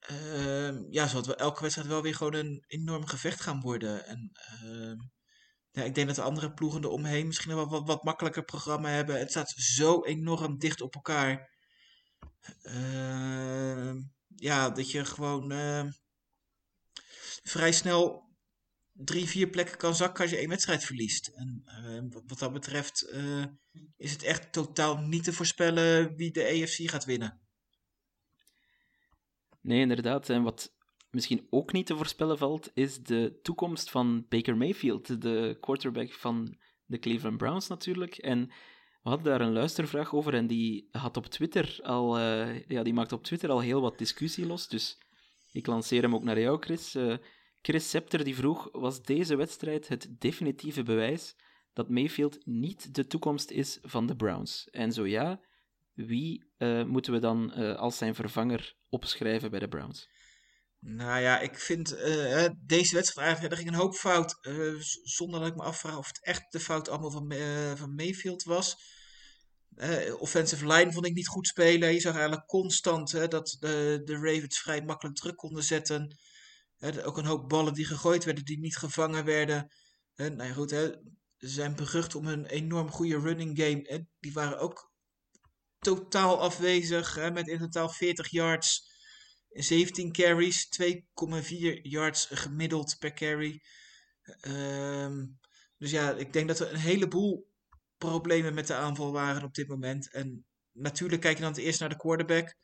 [0.00, 4.06] Ehm, ja, zal het wel elke wedstrijd wel weer gewoon een enorm gevecht gaan worden.
[4.06, 4.96] En ehm,
[5.70, 9.18] ja, ik denk dat de andere ploegen eromheen misschien wel wat, wat makkelijker programma hebben.
[9.18, 11.56] Het staat zo enorm dicht op elkaar.
[12.62, 14.00] Ehm,
[14.36, 15.52] ja, dat je gewoon
[17.42, 18.28] vrij snel
[18.92, 21.28] drie, vier plekken kan zakken als je één wedstrijd verliest.
[21.28, 21.62] En
[22.10, 23.44] wat- wat dat betreft eh,
[23.96, 27.40] is het echt totaal niet te voorspellen wie de AFC gaat winnen.
[29.68, 30.28] Nee, inderdaad.
[30.28, 30.74] En wat
[31.10, 36.56] misschien ook niet te voorspellen valt, is de toekomst van Baker Mayfield, de quarterback van
[36.86, 38.16] de Cleveland Browns natuurlijk.
[38.16, 38.46] En
[39.02, 42.92] we hadden daar een luistervraag over en die had op Twitter al, eh, ja, die
[42.92, 44.68] maakte op Twitter al heel wat discussie los.
[44.68, 44.98] Dus
[45.52, 46.94] ik lanceer hem ook naar jou, Chris.
[46.94, 47.14] Eh,
[47.62, 51.36] Chris Scepter die vroeg, was deze wedstrijd het definitieve bewijs
[51.72, 54.68] dat Mayfield niet de toekomst is van de Browns?
[54.70, 55.40] En zo ja,
[56.06, 60.08] wie eh, moeten we dan eh, als zijn vervanger opschrijven bij de Browns?
[60.80, 64.38] Nou ja, ik vind eh, deze wedstrijd eigenlijk, er ging een hoop fout.
[65.02, 67.32] zonder dat ik me afvraag of het echt de fout allemaal van,
[67.76, 68.76] van Mayfield was.
[70.18, 71.92] Offensive line vond ik niet goed spelen.
[71.92, 76.16] Je zag eigenlijk constant dat de, de Ravens vrij makkelijk druk konden zetten.
[77.04, 79.72] Ook een hoop ballen die gegooid werden, die niet gevangen werden.
[80.16, 83.80] Nou ja, goed, ze zijn berucht om een enorm goede running game.
[83.82, 84.88] Hè, die waren ook
[85.78, 87.14] totaal afwezig.
[87.14, 88.86] Hè, met in totaal 40 yards.
[89.48, 93.62] 17 carries, 2,4 yards gemiddeld per carry.
[94.40, 95.26] Ehm,
[95.78, 97.48] dus ja, ik denk dat er een heleboel
[97.98, 100.10] problemen met de aanval waren op dit moment.
[100.10, 102.56] En natuurlijk kijk je dan het eerst naar de quarterback.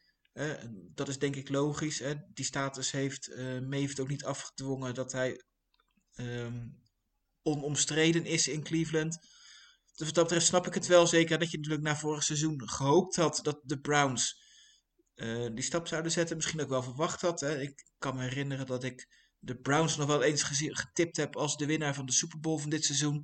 [0.94, 1.98] Dat is denk ik logisch.
[1.98, 2.14] Hè.
[2.32, 5.42] Die status heeft Mayfield ook niet afgedwongen dat hij
[6.14, 6.66] ehm,
[7.42, 9.18] onomstreden is in Cleveland.
[9.96, 12.68] Dus wat dat betreft snap ik het wel zeker dat je natuurlijk na vorig seizoen
[12.68, 14.42] gehoopt had dat de Browns
[15.14, 16.36] eh, die stap zouden zetten.
[16.36, 17.40] Misschien ook wel verwacht had.
[17.40, 17.60] Hè.
[17.60, 21.66] Ik kan me herinneren dat ik de Browns nog wel eens getipt heb als de
[21.66, 23.22] winnaar van de Super Bowl van dit seizoen.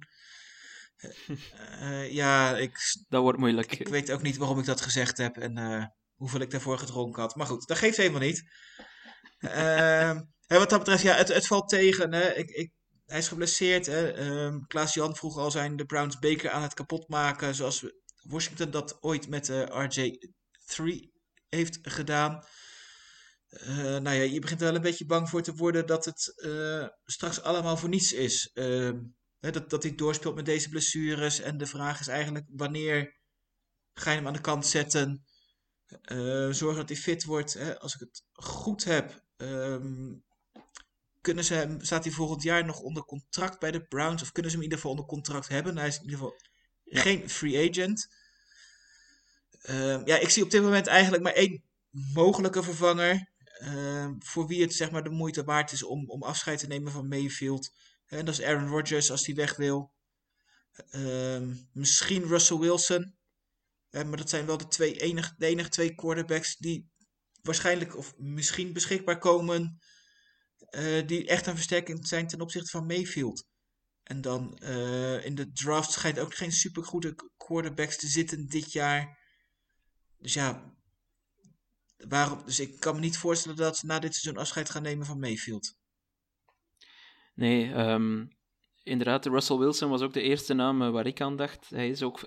[1.78, 3.72] Eh, ja, ik, Dat wordt moeilijk.
[3.72, 7.22] ik weet ook niet waarom ik dat gezegd heb en eh, hoeveel ik daarvoor gedronken
[7.22, 7.36] had.
[7.36, 8.44] Maar goed, dat geeft helemaal niet.
[9.38, 12.12] Ehm, en wat dat betreft, ja, het, het valt tegen.
[12.12, 12.34] Hè.
[12.34, 12.72] Ik, ik,
[13.10, 13.86] hij is geblesseerd.
[13.86, 14.12] Hè.
[14.12, 17.54] Ehm, Klaas-Jan vroeg al zijn de Browns beker aan het kapotmaken.
[17.54, 17.84] Zoals
[18.22, 21.12] Washington dat ooit met de RJ3
[21.48, 22.44] heeft gedaan.
[23.48, 26.32] Eh, nou ja, je begint er wel een beetje bang voor te worden dat het
[26.36, 28.50] eh, straks allemaal voor niets is.
[28.52, 28.98] Ehm,
[29.38, 31.40] hè, dat, dat hij doorspeelt met deze blessures.
[31.40, 33.18] En de vraag is eigenlijk wanneer
[33.92, 35.24] ga je hem aan de kant zetten?
[36.02, 37.54] Eh, zorgen dat hij fit wordt.
[37.54, 37.78] Hè?
[37.78, 40.12] Als ik het goed heb, ehm,
[41.20, 44.22] kunnen ze hem, staat hij volgend jaar nog onder contract bij de Browns?
[44.22, 45.78] Of kunnen ze hem in ieder geval onder contract hebben?
[45.78, 46.36] Hij is in ieder geval
[46.84, 48.08] geen free agent.
[49.62, 53.28] Ehm, ja, ik zie op dit moment eigenlijk maar één mogelijke vervanger.
[53.60, 56.92] ehm, voor wie het zeg maar de moeite waard is om, om afscheid te nemen
[56.92, 57.72] van Mayfield.
[58.06, 59.92] En dat is Aaron Rodgers als hij weg wil.
[60.90, 63.14] Ehm, misschien Russell Wilson.
[63.90, 66.90] Maar dat zijn wel de, twee enige, de enige twee quarterbacks die
[67.42, 69.80] waarschijnlijk of misschien beschikbaar komen.
[70.70, 73.48] Eh, die echt een versterking zijn ten opzichte van Mayfield.
[74.02, 79.18] En dan eh, in de draft schijnt ook geen supergoede quarterbacks te zitten dit jaar.
[80.18, 80.74] Dus ja,
[82.08, 85.06] waarom, dus ik kan me niet voorstellen dat ze na dit seizoen afscheid gaan nemen
[85.06, 85.78] van Mayfield.
[87.34, 88.26] Nee, ehm,
[88.82, 91.68] inderdaad, Russell Wilson was ook de eerste naam eh, waar ik aan dacht.
[91.68, 92.24] Hij is ook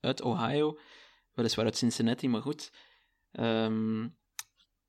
[0.00, 0.78] uit, Ohio,
[1.32, 2.72] weliswaar uit Cincinnati, maar goed.
[3.32, 4.08] Ehm,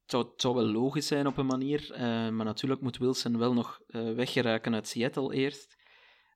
[0.03, 3.53] het, zou, zou wel logisch zijn op een manier, eh, maar natuurlijk moet Wilson wel
[3.53, 5.77] nog eh, weggeraken uit Seattle eerst.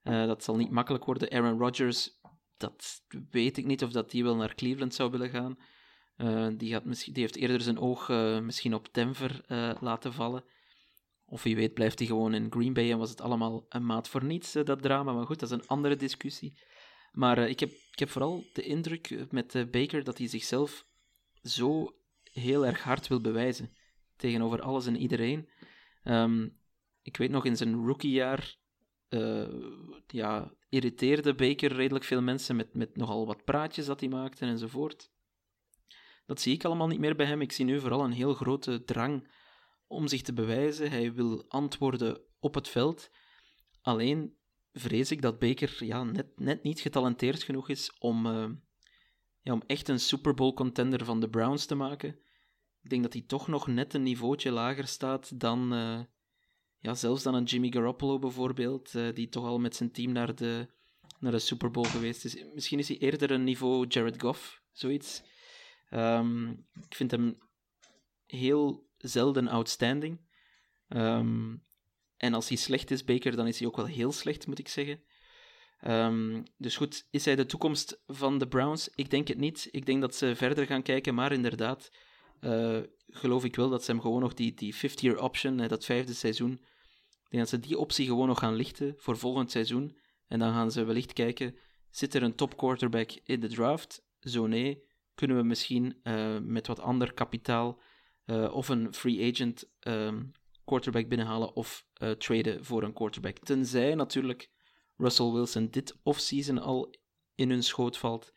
[0.03, 1.31] Eh, dat zal niet makkelijk worden.
[1.31, 2.09] Aaron Rodgers,
[2.57, 5.57] dat weet ik niet of dat die wel naar Cleveland zou willen gaan.
[6.57, 8.07] Die, had misschien, die heeft eerder zijn oog
[8.41, 9.41] misschien op Denver
[9.79, 10.43] laten vallen.
[11.25, 14.09] Of wie weet blijft hij gewoon in Green Bay en was het allemaal een maat
[14.09, 15.13] voor niets, dat drama.
[15.13, 16.53] Maar goed, dat is een andere discussie.
[17.11, 20.85] Maar ik, heb, ik heb vooral de indruk met Baker dat hij zichzelf
[21.41, 21.97] zo
[22.39, 23.73] heel erg hard wil bewijzen.
[24.15, 25.49] Tegenover alles en iedereen.
[26.03, 26.47] Ehm,
[27.01, 28.57] ik weet nog in zijn rookiejaar
[29.09, 29.47] eh
[30.07, 35.11] ja, irriteerde Baker redelijk veel mensen met, met nogal wat praatjes dat hij maakte enzovoort.
[36.25, 37.41] Dat zie ik allemaal niet meer bij hem.
[37.41, 39.27] Ik zie nu vooral een heel grote drang
[39.87, 40.89] om zich te bewijzen.
[40.89, 43.09] Hij wil antwoorden op het veld.
[43.81, 44.37] Alleen
[44.73, 48.49] vrees ik dat Baker ja, net, net niet getalenteerd genoeg is om, eh,
[49.41, 52.19] ja, om echt een Super Bowl contender van de Browns te maken.
[52.87, 55.99] Ik denk dat hij toch nog net een niveautje lager staat dan, eh,
[56.79, 60.35] ja, zelfs dan een Jimmy Garoppolo bijvoorbeeld, eh, die toch al met zijn team naar
[60.35, 60.67] de,
[61.19, 62.43] naar de Super Bowl geweest is.
[62.53, 65.23] Misschien is hij eerder een niveau Jared Goff, zoiets.
[65.89, 67.37] Ehm, ik vind hem
[68.25, 70.19] heel zelden outstanding.
[70.87, 71.55] Ehm,
[72.17, 74.67] en als hij slecht is, Baker, dan is hij ook wel heel slecht, moet ik
[74.67, 75.03] zeggen.
[75.79, 78.89] Ehm, dus goed, is hij de toekomst van de Browns?
[78.95, 79.67] Ik denk het niet.
[79.71, 81.91] Ik denk dat ze verder gaan kijken, maar inderdaad,
[82.41, 85.85] uh, geloof ik wel dat ze hem gewoon nog die, die fifth year option, dat
[85.85, 86.59] vijfde seizoen,
[87.29, 89.97] denk dat ze die optie gewoon nog gaan lichten voor volgend seizoen.
[90.27, 91.55] En dan gaan ze wellicht kijken,
[91.89, 94.05] zit er een top quarterback in de draft?
[94.19, 94.83] Zo nee,
[95.15, 97.81] kunnen we misschien uh, met wat ander kapitaal
[98.51, 100.31] of een free agent um,
[100.65, 103.37] quarterback binnenhalen of traden voor een quarterback.
[103.37, 104.51] Tenzij natuurlijk
[104.97, 106.95] Russell Wilson dit offseason al
[107.35, 108.33] in hun schoot valt,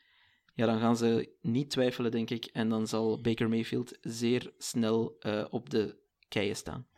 [0.60, 2.44] ja, dan gaan ze niet twijfelen, denk ik.
[2.44, 5.98] En dan zal Baker Mayfield zeer snel uh, op de
[6.28, 6.88] keien staan.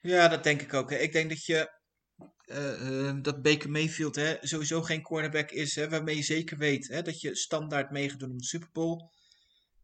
[0.00, 0.90] Ja, dat denk ik ook.
[0.90, 0.96] Hè.
[0.96, 1.70] Ik denk dat je
[2.46, 6.88] uh, uh, dat Baker Mayfield hè, sowieso geen cornerback is, hè, waarmee je zeker weet
[6.88, 9.10] hè, dat je standaard mee gaat doen de Super Bowl.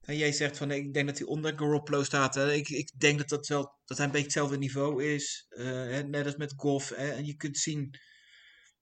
[0.00, 2.34] En jij zegt van ik denk dat hij onder Garoppolo staat.
[2.34, 2.52] Hè.
[2.52, 5.46] Ik, ik denk dat, dat, wel, dat hij een beetje hetzelfde niveau is.
[5.48, 6.88] Hè, net als met golf.
[6.88, 7.10] Hè.
[7.10, 7.94] En je kunt zien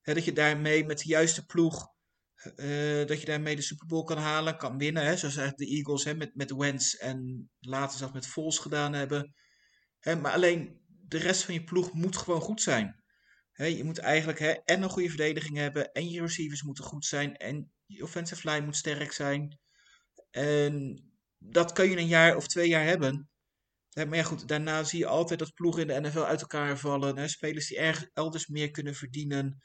[0.00, 1.96] hè, dat je daarmee met de juiste ploeg.
[2.44, 5.04] Uh, dat je daarmee de Super Bowl kan halen, kan winnen.
[5.04, 8.92] Hè, zoals eigenlijk de Eagles hè, met, met Wentz en later zelfs met Foles gedaan
[8.92, 9.34] hebben.
[9.98, 13.02] Hè, maar alleen de rest van je ploeg moet gewoon goed zijn.
[13.52, 15.92] Hè, je moet eigenlijk hè, en een goede verdediging hebben.
[15.92, 17.36] En je receivers moeten goed zijn.
[17.36, 19.58] En je offensive line moet sterk zijn.
[20.30, 21.02] En
[21.38, 23.30] dat kan je een jaar of twee jaar hebben.
[23.94, 27.18] Maar ja, goed, daarna zie je altijd dat ploegen in de NFL uit elkaar vallen.
[27.18, 29.58] Hè, spelers die ergens elders meer kunnen verdienen.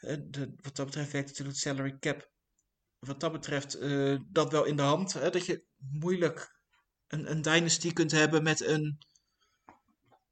[0.00, 2.30] Wat dat betreft werkt natuurlijk het salary cap.
[2.98, 5.12] Wat dat betreft uh, dat wel in de hand.
[5.12, 6.60] Hè, dat je moeilijk
[7.06, 8.98] een, een dynasty kunt hebben met een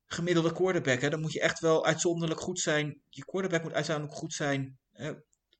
[0.06, 1.00] gemiddelde quarterback.
[1.00, 1.10] Hè.
[1.10, 3.02] Dan moet je echt wel uitzonderlijk goed zijn.
[3.08, 4.78] Je quarterback moet uitzonderlijk goed zijn.
[4.92, 5.12] Hè,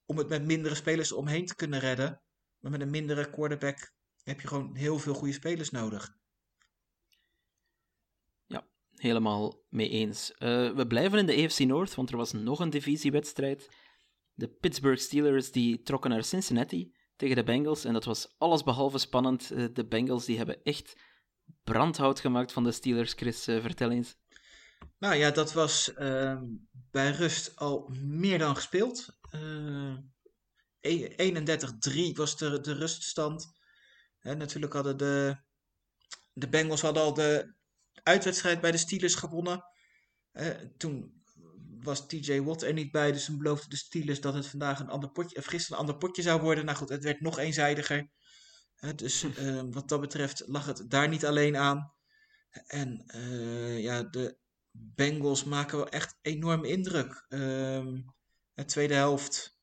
[0.07, 2.23] om het met mindere spelers omheen te kunnen redden.
[2.59, 3.93] Maar met een mindere quarterback
[4.23, 6.17] heb je gewoon heel veel goede spelers nodig.
[8.47, 10.31] Ja, helemaal mee eens.
[10.31, 13.69] Uh, we blijven in de AFC North, want er was nog een divisiewedstrijd.
[14.39, 17.85] De Pittsburgh Steelers die trokken naar Cincinnati tegen de Bengals.
[17.85, 19.53] En dat was alles behalve spannend.
[19.53, 20.97] Uh, de Bengals die hebben echt
[21.65, 23.13] brandhout gemaakt van de Steelers.
[23.13, 24.17] Chris, uh, vertel eens.
[24.99, 26.41] Nou ja, dat was uh,
[26.91, 29.19] bij rust al meer dan gespeeld.
[29.35, 29.97] Uh,
[30.87, 33.57] 31-3 was de, de ruststand.
[34.23, 35.37] Natuurlijk hadden de,
[36.33, 37.55] de Bengals hadden al de
[38.03, 39.65] uitwedstrijd bij de Steelers gewonnen.
[40.77, 41.18] Toen
[41.83, 44.89] was TJ Watt er niet bij, dus toen beloofden de Steelers dat het vandaag een
[44.89, 46.65] ander potje, of gisteren een ander potje zou worden.
[46.65, 48.11] Nou goed, het werd nog eenzijdiger.
[48.95, 51.93] Dus uh, wat dat betreft lag het daar niet alleen aan.
[52.67, 54.39] En uh, ja, de
[54.71, 57.27] Bengals maken wel echt enorm indruk.
[57.29, 59.57] De tweede helft.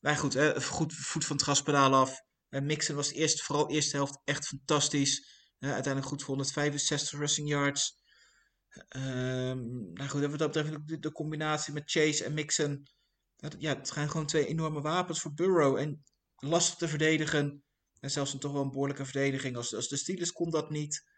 [0.00, 2.20] Nou goed, hè, goed voet van het gaspedaal af.
[2.48, 5.28] En Mixon was eerst, vooral de eerste helft echt fantastisch.
[5.58, 7.99] Uiteindelijk goed voor 165 rushing yards.
[8.96, 12.86] Um, nou goed, wat dat betreft de, combinatie met Chase en Mixon.
[13.58, 15.76] Ja, het zijn gewoon twee enorme wapens voor Burrow.
[15.76, 16.04] En
[16.36, 17.62] lastig te verdedigen.
[18.00, 19.56] En zelfs een toch wel een behoorlijke verdediging.
[19.56, 21.08] Als, als de Steelers kon dat niet.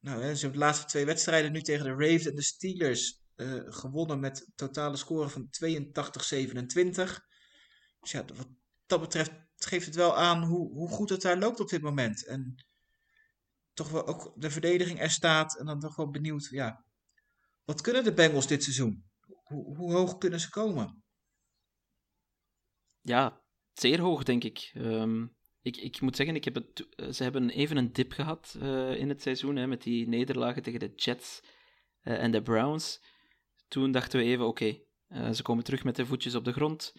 [0.00, 3.20] Nou, hè, ze hebben de laatste twee wedstrijden nu tegen de Ravens en de Steelers
[3.36, 5.64] uh, gewonnen met totale score van 82-27.
[8.00, 8.48] Dus ja, wat
[8.86, 12.26] dat betreft geeft het wel aan hoe, hoe goed het daar loopt op dit moment.
[12.26, 12.54] En
[13.72, 15.58] toch wel ook de verdediging er staat.
[15.58, 16.84] En dan toch wel benieuwd, ja,
[17.64, 19.04] wat kunnen de Bengals dit seizoen?
[19.42, 21.02] Hoe, hoe hoog kunnen ze komen?
[23.00, 23.42] Ja,
[23.72, 24.72] zeer hoog, denk ik.
[24.74, 28.96] Um, ik, ik moet zeggen, ik heb het, ze hebben even een dip gehad uh,
[28.96, 31.40] in het seizoen, hè, met die nederlagen tegen de Jets
[32.02, 33.04] uh, en de Browns.
[33.68, 34.78] Toen dachten we even, oké,
[35.32, 36.94] ze komen terug met de voetjes op de grond.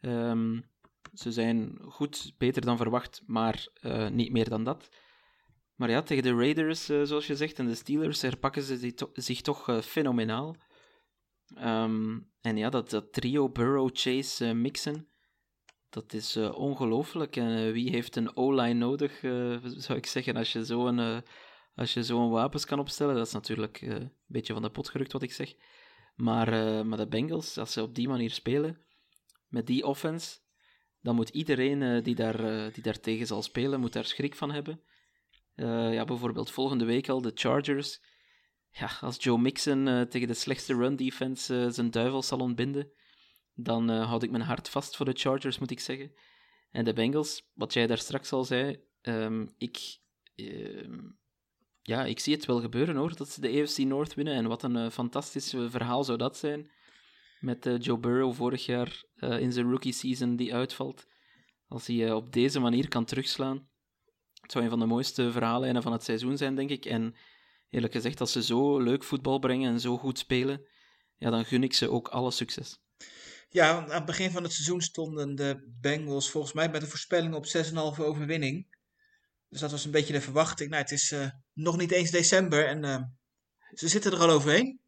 [0.00, 0.70] Um,
[1.12, 3.68] ze zijn goed, beter dan verwacht, maar
[4.10, 4.88] niet meer dan dat.
[5.76, 9.40] Maar ja, tegen de Raiders, uh, zoals je zegt, en de Steelers herpakken ze zich
[9.40, 10.56] toch uh, fenomenaal.
[11.58, 15.08] Um, en ja, dat, dat trio Burrow, Chase, Mixon,
[15.90, 17.36] dat is ongelooflijk.
[17.36, 19.18] En wie heeft een O-line nodig,
[19.84, 21.22] zou ik zeggen, als je zo'n
[21.74, 23.14] als je wapens kan opstellen?
[23.14, 25.54] Dat is natuurlijk een beetje van de pot gerukt wat ik zeg.
[26.14, 26.50] Maar,
[26.86, 28.86] maar de Bengals, als ze op die manier spelen,
[29.48, 30.38] met die offense,
[31.00, 34.34] dan moet iedereen uh, die, daar, uh, die daar tegen zal spelen, moet daar schrik
[34.34, 34.80] van hebben.
[35.56, 38.00] Uh, ja, bijvoorbeeld volgende week al de Chargers.
[38.70, 42.90] Ja, als Joe Mixon tegen de slechtste run defense zijn duivel zal ontbinden,
[43.54, 46.12] dan houd ik mijn hart vast voor de Chargers, moet ik zeggen.
[46.70, 49.98] En de Bengals, wat jij daar straks al zei, Ehm, ik,
[50.34, 51.00] ehm,
[51.82, 54.34] ja, ik zie het wel gebeuren hoor, dat ze de AFC North winnen.
[54.34, 56.70] En wat een eh, fantastisch eh, verhaal zou dat zijn.
[57.40, 61.06] Met eh, Joe Burrow vorig jaar eh, in zijn rookie season die uitvalt.
[61.68, 63.68] Als hij eh, op deze manier kan terugslaan.
[64.46, 66.84] Het zou een van de mooiste verhaallijnen van het seizoen zijn, denk ik.
[66.84, 67.14] En
[67.70, 70.66] eerlijk gezegd, als ze zo leuk voetbal brengen en zo goed spelen,
[71.16, 72.78] ja, dan gun ik ze ook alle succes.
[73.48, 77.34] Ja, aan het begin van het seizoen stonden de Bengals volgens mij met een voorspelling
[77.34, 78.66] op 6,5 overwinning.
[79.48, 80.70] Dus dat was een beetje de verwachting.
[80.70, 83.02] Nou, het is eh, nog niet eens december en eh,
[83.74, 84.80] ze zitten er al overheen.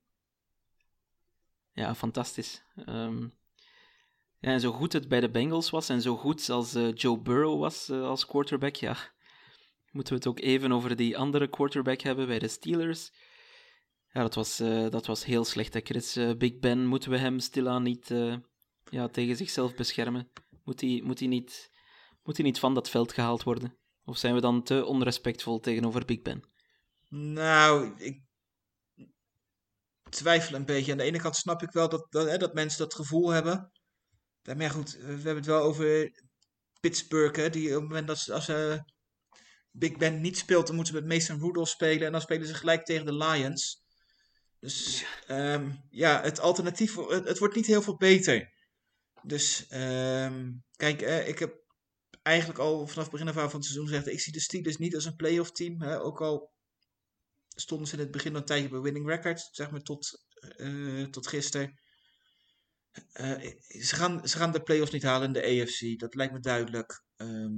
[1.72, 2.62] Ja, fantastisch.
[2.76, 3.22] Ehm,
[4.38, 7.20] ja, en zo goed het bij de Bengals was en zo goed als eh, Joe
[7.20, 8.96] Burrow was als quarterback, ja,
[9.90, 13.10] moeten we het ook even over die andere quarterback hebben bij de Steelers.
[14.12, 16.16] Ja, dat was, eh, dat was heel slecht, hè, Chris.
[16.16, 18.36] Eh, Big Ben, moeten we hem stilaan niet eh,
[18.90, 20.30] ja, tegen zichzelf beschermen?
[20.64, 21.70] Moet hij, moet, niet,
[22.22, 23.76] moet niet van dat veld gehaald worden?
[24.04, 26.42] Of zijn we dan te onrespectvol tegenover Big Ben?
[27.08, 28.22] Nou, ik
[30.10, 30.92] twijfel een beetje.
[30.92, 33.72] Aan de ene kant snap ik wel dat, dat, hè, dat mensen dat gevoel hebben.
[34.56, 36.10] Maar goed, we hebben het wel over
[36.80, 38.82] Pittsburgh, hè, die op het moment dat als ze
[39.78, 42.54] Big Ben niet speelt, dan moeten ze met Mason Rudolph spelen en dan spelen ze
[42.54, 43.86] gelijk tegen de Lions.
[44.60, 48.52] Dus ehm, ja, het alternatief, het, het wordt niet heel veel beter.
[49.22, 51.54] Dus ehm, kijk, eh, ik heb
[52.22, 54.76] eigenlijk al vanaf het begin af aan van het seizoen gezegd, ik zie de Steelers
[54.76, 55.82] niet als een playoff team.
[55.82, 56.52] Hè, ook al
[57.48, 60.24] stonden ze in het begin een tijdje bij winning records, zeg maar tot,
[60.56, 61.80] eh, tot gisteren.
[63.12, 66.40] Eh, ze, gaan, ze gaan de playoffs niet halen in de AFC, dat lijkt me
[66.40, 67.04] duidelijk.
[67.16, 67.52] Ehm,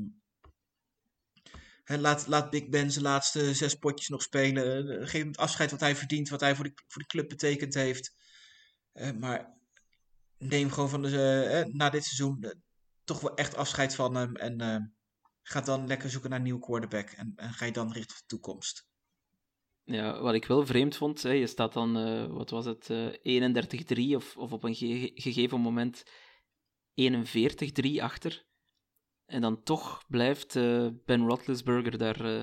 [1.99, 4.89] laat, laat Big Ben zijn laatste zes potjes nog spelen.
[4.89, 7.29] Eh, Geef hem het afscheid wat hij verdient, wat hij voor de, voor de club
[7.29, 8.15] betekend heeft.
[8.93, 9.59] Eh, maar
[10.39, 12.53] neem gewoon van de, eh, na dit seizoen
[13.05, 14.37] toch wel echt afscheid van hem.
[14.37, 14.95] En
[15.43, 17.11] ga dan lekker zoeken naar een nieuwe quarterback.
[17.11, 18.89] En, ga je dan richten op de toekomst.
[19.85, 21.93] Ja, wat ik wel vreemd vond, hè, je staat dan,
[22.33, 26.03] wat was het, eh 31-3 of, of op een ge- gegeven moment
[26.95, 28.49] 41-3 achter.
[29.31, 32.43] En dan toch blijft eh, Ben Roethlisberger daar eh,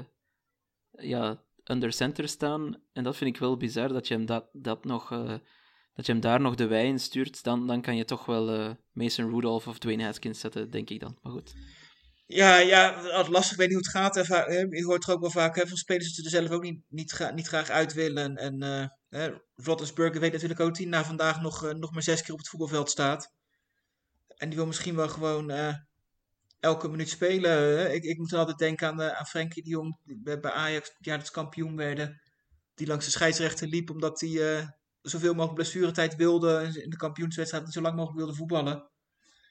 [0.92, 2.82] ja, under center staan.
[2.94, 5.34] En dat vind ik wel bizar, dat je hem, dat, dat nog, eh,
[5.94, 7.44] dat je hem daar nog de wei in stuurt.
[7.44, 11.18] Dan, dan kan je toch wel Mason Rudolph of Dwayne Haskins zetten, denk ik dan.
[11.22, 11.54] Maar goed.
[12.26, 13.52] Ja, ja, lastig.
[13.52, 14.28] Ik weet niet hoe het gaat.
[14.70, 16.82] Je hoort er ook wel vaak hè, van spelers dat ze er zelf ook niet,
[16.88, 18.36] niet, gra- niet graag uit willen.
[18.36, 18.62] En
[19.10, 19.30] hè,
[20.20, 22.90] weet natuurlijk ook dat hij na vandaag nog, nog maar zes keer op het voetbalveld
[22.90, 23.34] staat.
[24.28, 25.52] En die wil misschien wel gewoon
[26.60, 27.94] elke minuut spelen.
[27.94, 30.98] Ik, ik moet altijd denken aan, eh, aan Frenkie de Jong bij, bij Ajax, die
[31.00, 32.22] jaar dat ze kampioen werden.
[32.76, 34.68] Die langs de scheidsrechter liep omdat hij eh,
[35.02, 38.92] zoveel mogelijk blessuretijd wilde in de kampioenswedstrijd en zo lang mogelijk wilde voetballen.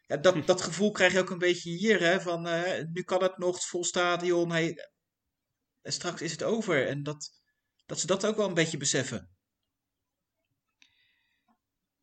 [0.07, 3.23] Ja, dat, dat gevoel krijg je ook een beetje hier, hè, van eh, nu kan
[3.23, 4.77] het nog, het vol stadion, hey,
[5.83, 6.87] en straks is het over.
[6.87, 7.41] En dat,
[7.87, 9.31] dat ze dat ook wel een beetje beseffen.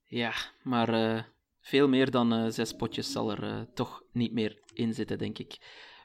[0.04, 0.34] Ja,
[0.64, 1.33] maar
[1.64, 5.38] veel meer dan eh, zes potjes zal er eh, toch niet meer in zitten, denk
[5.38, 5.58] ik.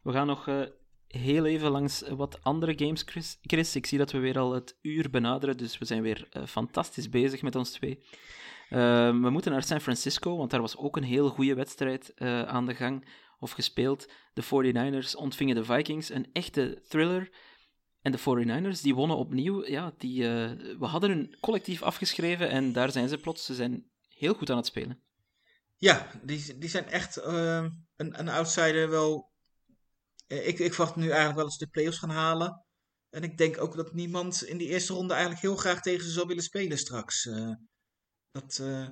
[0.03, 0.63] We gaan nog eh,
[1.07, 3.39] heel even langs wat andere games, Chris.
[3.43, 3.77] Chris.
[3.77, 7.43] Ik zie dat we weer al het uur benaderen, dus we zijn weer fantastisch bezig
[7.43, 8.05] met ons twee.
[8.69, 12.67] Eh, we moeten naar San Francisco, want daar was ook een heel goede wedstrijd aan
[12.67, 14.11] de gang of gespeeld.
[14.33, 17.31] De 49ers ontvingen de Vikings, een echte thriller.
[18.03, 19.67] En de 49ers, die wonnen opnieuw.
[19.67, 20.23] Ja, die,
[20.79, 23.45] we hadden hun collectief afgeschreven en daar zijn ze plots.
[23.45, 25.03] Ze zijn heel goed aan het spelen.
[25.79, 27.67] Ja, die, die zijn echt eh,
[27.97, 29.33] een, een outsider wel.
[30.27, 32.65] eh, ik, ik verwacht nu eigenlijk wel eens de playoffs gaan halen.
[33.11, 36.11] En ik denk ook dat niemand in die eerste ronde eigenlijk heel graag tegen ze
[36.11, 37.27] zou willen spelen straks.
[37.27, 37.53] Eh,
[38.31, 38.89] dat, eh,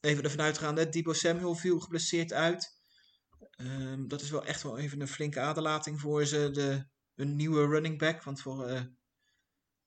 [0.00, 2.80] even ervan uitgaan, hè, Debo Samuel viel geblesseerd uit.
[3.50, 6.50] Ehm, dat is wel echt wel even een flinke aderlating voor ze.
[6.50, 8.90] De, een nieuwe running back, want voor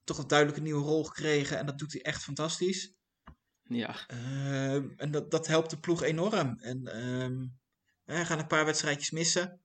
[0.03, 1.57] toch een duidelijke nieuwe rol gekregen.
[1.57, 2.93] En dat doet hij echt fantastisch.
[3.67, 6.59] Ja, Ehm, en dat, dat helpt de ploeg enorm.
[6.59, 7.45] En ehm
[8.25, 9.59] gaan een paar wedstrijdjes missen.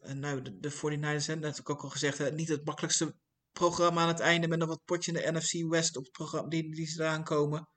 [0.00, 3.14] En nou, de, de 49ers, hè, dat heb ik ook al gezegd, niet het makkelijkste
[3.52, 6.48] programma aan het einde met nog wat potje in de NFC West op het programma
[6.48, 7.68] die, die ze eraan komen.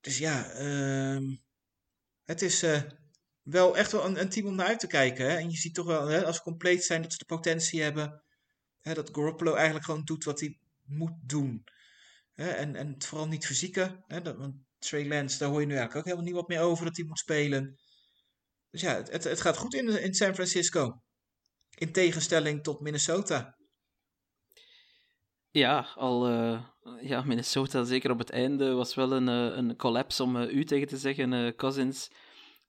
[0.00, 1.36] Dus ja, ehm,
[2.24, 2.82] het is eh,
[3.42, 5.30] wel echt wel een, een team om naar uit te kijken.
[5.30, 5.36] Hè?
[5.36, 8.22] En je ziet toch wel, hè, als ze compleet zijn, dat ze de potentie hebben.
[8.80, 11.64] Hè, dat Garoppolo eigenlijk gewoon doet wat hij moet doen.
[12.34, 14.04] Hè, en, en vooral niet verzieken.
[14.06, 16.60] Hè, dat, want Trey Lance, daar hoor je nu eigenlijk ook helemaal niet wat meer
[16.60, 17.78] over dat hij moet spelen.
[18.70, 21.02] Dus ja, het, het, gaat goed in, in San Francisco.
[21.74, 23.56] In tegenstelling tot Minnesota.
[25.50, 26.62] ja al eh,
[27.00, 30.64] ja, Minnesota, zeker op het einde, was wel een, eh, een collapse om eh, u
[30.64, 31.56] tegen te zeggen.
[31.56, 32.10] Cousins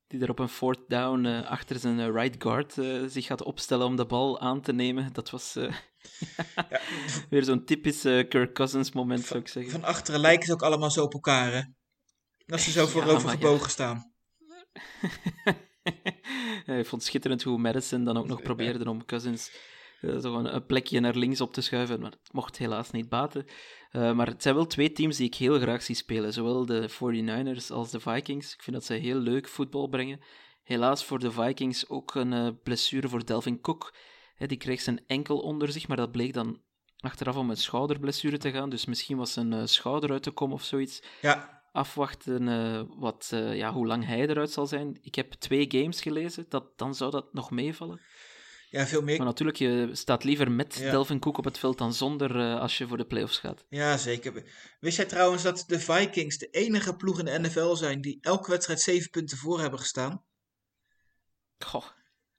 [0.08, 2.74] die er op een fourth down achter zijn right guard
[3.12, 5.14] zich gaat opstellen om de bal aan te nemen.
[5.14, 5.58] Dat was
[6.56, 6.82] ja.
[7.30, 9.72] weer zo'n typisch Kirk Cousins moment, zou ik zeggen.
[9.72, 11.62] Van achteren lijken ze ook allemaal zo op elkaar, hè?
[12.48, 13.68] Als ze zo voorover ja, gebogen ja.
[13.68, 14.14] staan.
[16.66, 19.52] ik vond het schitterend hoe Madison dan ook nog probeerde om Cousins
[20.02, 23.10] uh, zo een, een, plekje naar links op te schuiven, maar het mocht helaas niet
[23.10, 23.46] baten.
[23.92, 26.90] Uh, maar het zijn wel twee teams die ik heel graag zie spelen, zowel de
[26.90, 28.54] 49ers als de Vikings.
[28.54, 30.20] Ik vind dat ze heel leuk voetbal brengen.
[30.64, 33.96] Helaas voor de Vikings ook een blessure voor Delvin Cook.
[34.38, 36.62] Die kreeg zijn enkel onder zich, maar dat bleek dan
[37.00, 38.70] achteraf om een schouderblessure te gaan.
[38.70, 41.04] Dus misschien was zijn schouder uit te komen of zoiets.
[41.22, 44.98] Ja, afwachten uh, wat, uh, ja, hoe lang hij eruit zal zijn.
[45.02, 48.02] Ik heb twee games gelezen, dat, dan zou dat nog meevallen.
[48.70, 49.18] Ja, veel meer.
[49.18, 50.92] Maar natuurlijk, je staat liever met ja.
[50.92, 53.66] Delvin Cook op het veld dan zonder uh, als je voor de playoffs gaat.
[53.70, 54.44] Ja, zeker.
[54.80, 58.52] Wist jij trouwens dat de Vikings de enige ploeg in de NFL zijn die elke
[58.52, 60.26] wedstrijd zeven punten voor hebben gestaan?
[61.58, 61.86] Goh,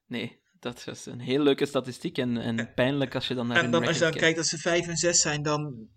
[0.07, 0.45] nee.
[0.59, 3.87] Dat is een heel leuke statistiek en, en pijnlijk als je dan naar En dan,
[3.87, 5.89] als je dan kijkt dat ze 5 en 6 zijn, dan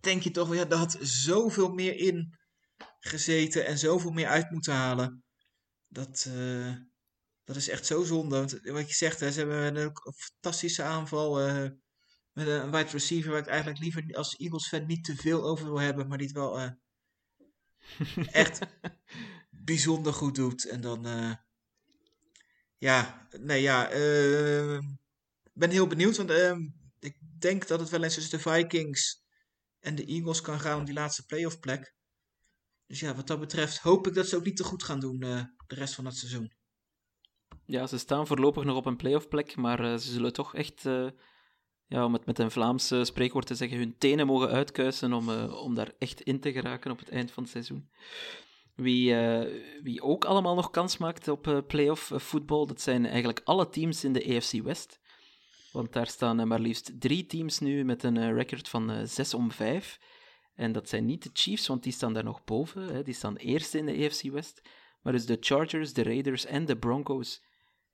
[0.00, 2.38] denk je toch, ja, daar had zoveel meer in
[3.00, 5.24] gezeten en zoveel meer uit moeten halen.
[5.88, 6.74] Dat, uh,
[7.44, 8.36] dat is echt zo zonde.
[8.36, 11.48] Want wat je zegt, hè, ze hebben een, fantastische aanval.
[11.48, 11.68] Uh,
[12.32, 15.80] met een wide receiver waar ik eigenlijk liever als Eagles-fan niet te veel over wil
[15.80, 16.70] hebben, maar die het wel uh,
[18.32, 18.60] echt
[19.50, 20.68] bijzonder goed doet.
[20.68, 21.06] En dan,
[22.78, 23.88] ja, nee, ja,
[25.42, 26.30] ik ben heel benieuwd, want
[27.00, 29.22] ik denk dat het wel eens tussen de Vikings
[29.80, 31.96] en de Eagles kan gaan om die laatste playoff plek.
[32.86, 35.24] Dus ja, wat dat betreft hoop ik dat ze ook niet te goed gaan doen
[35.24, 36.52] uh, de rest van het seizoen.
[37.64, 40.84] Ja, ze staan voorlopig nog op een playoff plek, maar uh, ze zullen toch echt,
[40.84, 41.10] uh,
[41.86, 45.74] ja, om het met een Vlaams spreekwoord te zeggen, hun tenen mogen uitkuisen om, om
[45.74, 47.90] daar echt in te geraken op het eind van het seizoen.
[48.78, 49.14] Wie,
[49.82, 54.12] wie ook allemaal nog kans maakt op playoff voetbal, dat zijn eigenlijk alle teams in
[54.12, 55.00] de AFC West.
[55.72, 59.98] Want daar staan maar liefst drie teams nu met een record van 6 om 5.
[60.54, 62.82] En dat zijn niet de Chiefs, want die staan daar nog boven.
[62.82, 63.02] Hè.
[63.02, 64.62] Die staan eerst in de AFC West.
[65.02, 67.42] Maar dus de Chargers, de Raiders en de Broncos,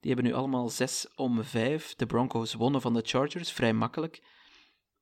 [0.01, 1.95] die hebben nu allemaal 6 om 5.
[1.95, 4.23] De Broncos wonnen van de Chargers, vrij makkelijk.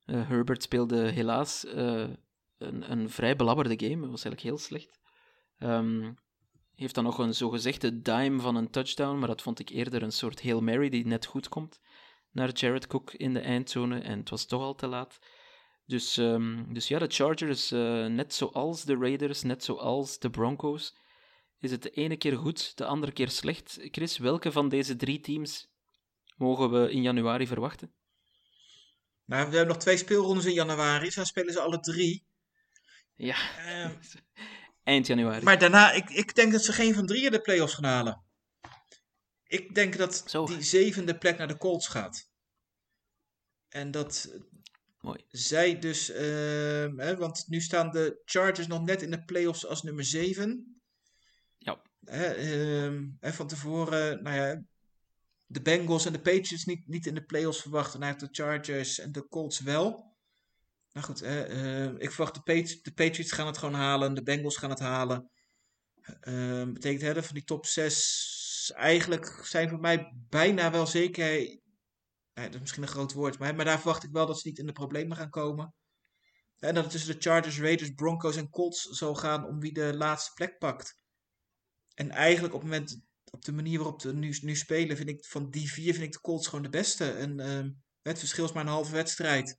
[0.05, 5.01] Herbert speelde helaas een, een vrij belabberde game, dat was eigenlijk heel slecht.
[5.63, 6.19] Um,
[6.75, 10.13] heeft dan nog een zogezegde dime van een touchdown, maar dat vond ik eerder een
[10.13, 11.81] soort Hail Mary die net goed komt
[12.31, 15.19] naar Jared Cook in de eindzone en het was toch al te laat.
[15.87, 20.97] Dus, um, dus ja, de Chargers, uh, net zoals de Raiders, net zoals de Broncos,
[21.59, 23.79] is het de ene keer goed, de andere keer slecht.
[23.81, 25.71] Chris, welke van deze drie teams
[26.37, 27.93] mogen we in januari verwachten?
[29.25, 32.27] Nou, we hebben nog twee speelrondes in januari, dus dan spelen ze alle drie.
[33.15, 33.91] Ja, uh,
[34.85, 35.45] eind januari.
[35.45, 38.23] Maar daarna, ik, ik denk dat ze geen van drieën de playoffs gaan halen.
[39.47, 40.47] Ik denk dat Zo.
[40.47, 42.31] die zevende plek naar de Colts gaat.
[43.69, 44.29] En dat
[45.03, 45.25] Mooi.
[45.29, 46.17] Zij dus, uh,
[46.97, 50.81] hè, want nu staan de Chargers nog net in de playoffs als nummer 7.
[51.59, 51.83] Ja.
[52.05, 52.39] Hè,
[52.81, 54.63] uh, van tevoren, nou ja,
[55.47, 58.01] de Bengals en de Patriots niet, niet in de playoffs verwachten.
[58.01, 60.12] Nou, de Chargers en de Colts wel.
[60.93, 64.57] Nou goed, uh, ik verwacht de, Patri de, Patriots gaan het gewoon halen, de Bengals
[64.57, 65.31] gaan het halen.
[66.21, 71.61] Uh, betekent hè, van die top 6 eigenlijk zijn voor mij bijna wel zeker
[72.35, 74.49] ja, dat is misschien een groot woord, maar, maar daar verwacht ik wel dat ze
[74.49, 75.75] niet in de problemen gaan komen.
[76.59, 79.95] En dat het tussen de Chargers, Raiders, Broncos en Colts zal gaan om wie de
[79.97, 81.03] laatste plek pakt.
[81.95, 85.25] En eigenlijk op, het moment, op de manier waarop ze nu, nu spelen, vind ik
[85.25, 87.11] van die vier vind ik de Colts gewoon de beste.
[87.11, 87.71] En uh,
[88.03, 89.59] het verschil is maar een halve wedstrijd.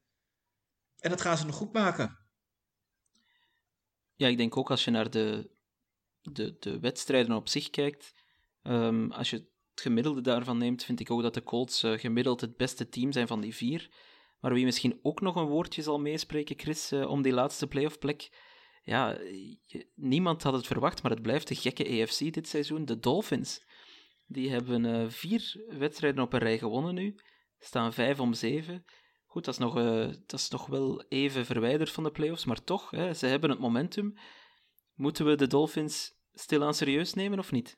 [1.03, 2.17] En dat gaan ze nog goed maken.
[4.15, 5.51] Ja, ik denk ook als je naar de,
[6.21, 8.13] de, de wedstrijden op zich kijkt,
[8.61, 12.41] um, als je het gemiddelde daarvan neemt, vind ik ook dat de Colts uh, gemiddeld
[12.41, 13.89] het beste team zijn van die vier.
[14.39, 17.99] Maar wie misschien ook nog een woordje zal meespreken, Chris, uh, om die laatste playoff
[17.99, 18.29] plek.
[18.83, 19.17] Ja,
[19.95, 22.85] niemand had het verwacht, maar het blijft de gekke AFC dit seizoen.
[22.85, 23.65] De Dolphins.
[24.25, 27.15] Die hebben uh, vier wedstrijden op een rij gewonnen nu.
[27.59, 28.85] Staan vijf om zeven.
[29.33, 29.73] Goed, dat is nog,
[30.25, 33.59] dat is nog wel even verwijderd van de playoffs, maar toch, hè, ze hebben het
[33.59, 34.13] momentum.
[34.93, 37.77] Moeten we de Dolphins stilaan serieus nemen of niet?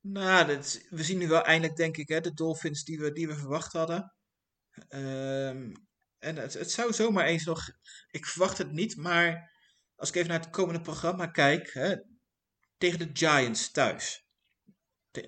[0.00, 3.26] Nou, dat, we zien nu wel eindelijk, denk ik, hè, de Dolphins die we, die
[3.26, 4.14] we verwacht hadden.
[4.88, 5.72] Um,
[6.18, 7.70] en het, het zou zomaar eens nog.
[8.10, 9.52] Ik verwacht het niet, maar
[9.94, 11.72] als ik even naar het komende programma kijk.
[11.72, 11.96] Hè,
[12.78, 14.26] tegen de Giants thuis.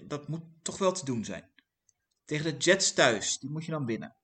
[0.07, 1.51] Dat moet toch wel te doen zijn.
[2.25, 4.16] Tegen de Jets thuis, die moet je dan binnen.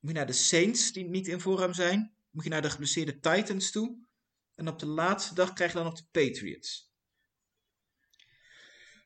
[0.00, 2.12] Moet je naar de Saints, die niet in vorm zijn.
[2.30, 3.96] Moet je naar de geblesseerde Titans toe.
[4.54, 6.88] En op de laatste dag krijg je dan nog de Patriots.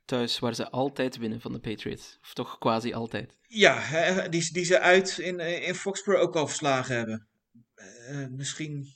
[0.05, 2.19] thuis, waar ze altijd winnen van de Patriots.
[2.23, 3.37] Of toch quasi altijd.
[3.49, 7.29] Ja, hè, die, die ze uit in, eh, in Foxborough ook al verslagen hebben.
[7.75, 8.87] Eh, misschien,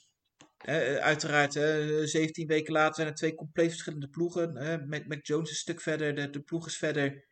[0.57, 4.57] eh, uiteraard, eh, 17 weken later zijn er twee compleet verschillende ploegen.
[4.57, 7.27] Eh, Mac, Mac Jones is een stuk verder, de, de ploeg is verder.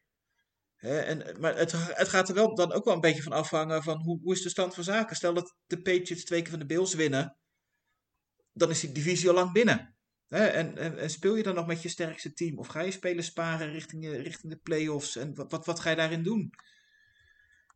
[0.78, 4.02] En, maar het, het gaat er wel dan ook wel een beetje van afhangen van
[4.02, 5.16] hoe, hoe is de stand van zaken.
[5.16, 7.38] Stel dat de Patriots twee keer van de Bills winnen,
[8.54, 9.96] dan is die divisie al lang binnen.
[10.28, 12.58] En, en, en speel je dan nog met je sterkste team?
[12.58, 15.16] Of ga je spelen sparen richting, richting de playoffs?
[15.16, 16.50] En wat, wat, wat ga je daarin doen?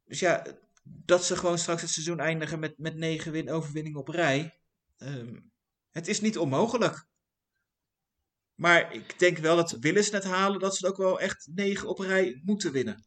[0.06, 0.46] Dus ja,
[0.84, 4.60] dat ze gewoon straks het seizoen eindigen met, met negen win overwinningen op rij.
[4.98, 5.40] ehm,
[5.90, 7.08] het is niet onmogelijk.
[8.62, 11.50] Maar ik denk wel dat willen ze het halen, dat ze het ook wel echt
[11.54, 13.06] negen op rij moeten winnen.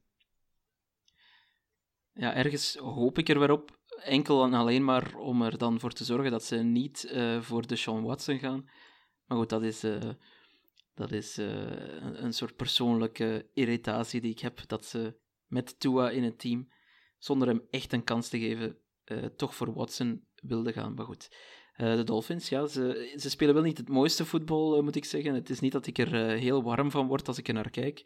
[2.13, 3.79] Ja, ergens hoop ik er weer op.
[4.03, 7.67] Enkel en alleen maar om er dan voor te zorgen dat ze niet eh, voor
[7.67, 8.71] de Sean Watson gaan.
[9.27, 10.11] Maar goed, dat is, eh,
[10.95, 11.47] dat is eh,
[12.01, 14.69] een, een soort persoonlijke irritatie die ik heb.
[14.69, 16.69] Dat ze met Tua in het team,
[17.19, 18.79] zonder hem echt een kans te geven,
[19.37, 20.95] toch voor Watson wilden gaan.
[20.95, 21.37] Maar goed,
[21.75, 25.05] Eh, de Dolphins, ja, ze, ze spelen wel niet het mooiste voetbal, eh, moet ik
[25.05, 25.35] zeggen.
[25.35, 27.70] Het is niet dat ik er eh, heel warm van word als ik er naar
[27.70, 28.05] kijk.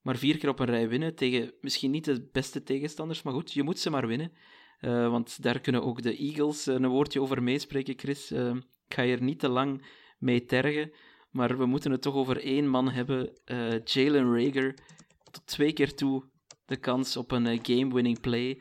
[0.00, 3.22] Maar vier keer op een rij winnen tegen misschien niet de beste tegenstanders.
[3.22, 4.32] Maar goed, je moet ze maar winnen.
[5.10, 8.30] Want daar kunnen ook de Eagles een woordje over meespreken, Chris.
[8.30, 9.86] Ik ga hier niet te lang
[10.18, 10.92] mee tergen.
[11.30, 13.32] Maar we moeten het toch over één man hebben.
[13.84, 14.74] Jalen Rager.
[15.30, 16.24] Tot twee keer toe
[16.66, 18.60] de kans op een game-winning play.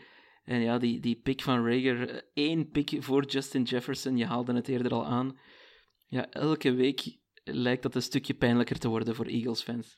[0.49, 2.09] En ja, die, die pick van Rager.
[2.09, 4.17] eh, één pick voor Justin Jefferson.
[4.17, 5.39] Je haalde het eerder al aan.
[6.05, 9.95] Ja, elke week lijkt dat een stukje pijnlijker te worden voor Eagles-fans.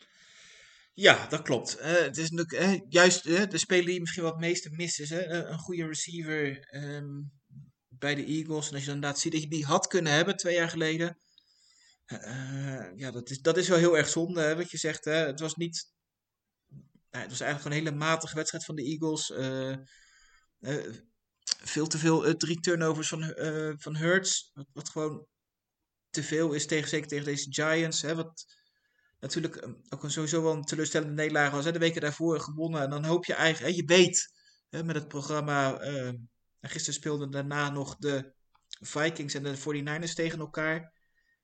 [0.93, 1.77] Ja, dat klopt.
[1.77, 5.09] Eh, het is natuurlijk eh, juist de speler die misschien wat meeste mist is.
[5.09, 7.21] Een goede receiver ehm,
[7.87, 8.67] bij de Eagles.
[8.67, 11.17] En als je dan inderdaad ziet dat je die had kunnen hebben twee jaar geleden.
[12.95, 15.05] ja, dat is, dat is wel heel erg zonde, wat je zegt.
[15.05, 15.13] Hè?
[15.25, 15.91] Het was niet...
[17.09, 19.29] nou, het was eigenlijk een hele matige wedstrijd van de Eagles.
[20.61, 20.93] Eh,
[21.63, 24.51] veel te veel eh, drie turnovers van, eh van Hurts.
[24.73, 25.27] Wat, gewoon
[26.09, 28.01] te veel is, tegen, zeker tegen deze Giants.
[28.01, 28.15] Hè?
[28.15, 28.45] Wat,
[29.19, 31.65] natuurlijk eh, ook een sowieso wel een teleurstellende nederlaag was.
[31.65, 31.71] Hè?
[31.71, 32.81] De weken daarvoor gewonnen.
[32.81, 34.33] En dan hoop je eigenlijk, hè, je weet
[34.69, 35.79] hè, met het programma.
[35.79, 36.07] eh,
[36.61, 38.33] en gisteren speelden daarna nog de
[38.81, 40.93] Vikings en de 49ers tegen elkaar.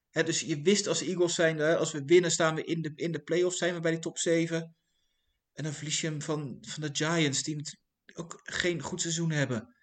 [0.10, 2.92] Hè, dus je wist als Eagles zijn, hè, als we winnen staan we in de,
[2.96, 4.76] in de playoffs, zijn we bij die top 7.
[5.54, 7.78] En dan verlies je hem van, van de Giants, die
[8.20, 9.76] ook geen goed seizoen hebben.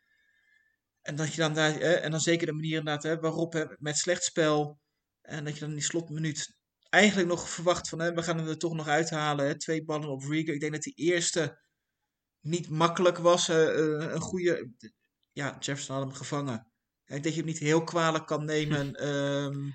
[1.02, 3.96] En dat je dan daar, en dan zeker de manier inderdaad, hè, waarop hè, met
[3.96, 4.80] slecht spel.
[5.22, 6.56] En dat je dan in die slotminuut
[6.88, 9.46] eigenlijk nog verwacht van, hè, we gaan hem er toch nog uithalen.
[9.46, 10.54] Hè, twee ballen op Rieger.
[10.54, 11.58] Ik denk dat die eerste
[12.40, 13.48] niet makkelijk was.
[13.48, 14.70] eh, eh, een goede,
[15.32, 16.72] ja, Jefferson had hem gevangen.
[17.04, 18.94] Ik denk dat je hem niet heel kwalijk kan nemen.
[19.08, 19.70] ehm,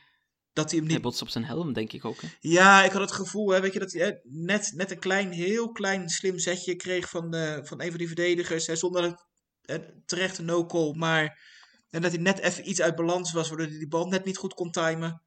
[0.53, 2.21] dat hij hem Hij niet botst op zijn helm, denk ik ook.
[2.21, 2.27] Hè?
[2.39, 5.31] ja, ik had het gevoel, hè, weet je, dat hij hè, net, net een klein,
[5.31, 8.67] heel klein slim zetje kreeg van, eh, van een van die verdedigers.
[8.67, 9.25] Hè, zonder dat
[9.61, 11.47] hè, terecht een no-call, maar
[11.89, 14.37] en dat hij net even iets uit balans was, waardoor hij die bal net niet
[14.37, 15.23] goed kon timen.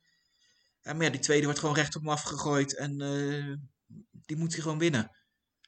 [0.80, 3.56] Ja, maar ja, die tweede wordt gewoon recht op hem afgegooid en eh,
[4.10, 5.10] die moet hij gewoon winnen.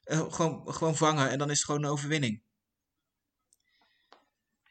[0.03, 2.43] Eh, gewoon, gewoon vangen en dan is het gewoon een overwinning.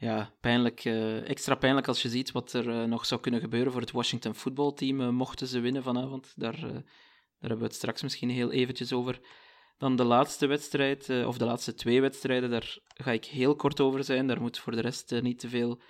[0.03, 3.71] Ja, pijnlijk, eh, extra pijnlijk als je ziet wat er eh, nog zou kunnen gebeuren
[3.71, 6.33] voor het Washington voetbalteam, eh, mochten ze winnen vanavond.
[6.35, 6.83] Daar, daar
[7.39, 9.19] hebben we het straks misschien heel eventjes over.
[9.77, 14.03] Dan de laatste wedstrijd, of de laatste twee wedstrijden, daar ga ik heel kort over
[14.03, 14.27] zijn.
[14.27, 15.81] Daar moet voor de rest niet te veel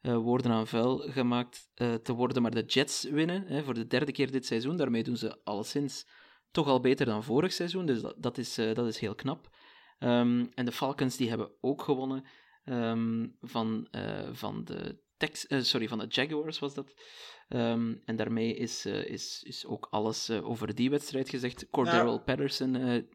[0.00, 1.68] woorden aan vuil gemaakt
[2.02, 2.42] te worden.
[2.42, 4.76] Maar de Jets winnen hè, voor de derde keer dit seizoen.
[4.76, 6.06] Daarmee doen ze alleszins
[6.50, 7.86] toch al beter dan vorig seizoen.
[7.86, 9.48] Dus dat, dat, is, dat is heel knap.
[9.98, 12.24] Ehm, en de Falcons die hebben ook gewonnen
[12.64, 16.94] ehm, van, eh, van, de Tex eh, sorry, van de Jaguars was dat.
[17.48, 21.66] Ehm, en daarmee is, eh, is, is ook alles over die wedstrijd gezegd.
[21.70, 22.20] Cordero Nou.
[22.20, 23.06] Patterson,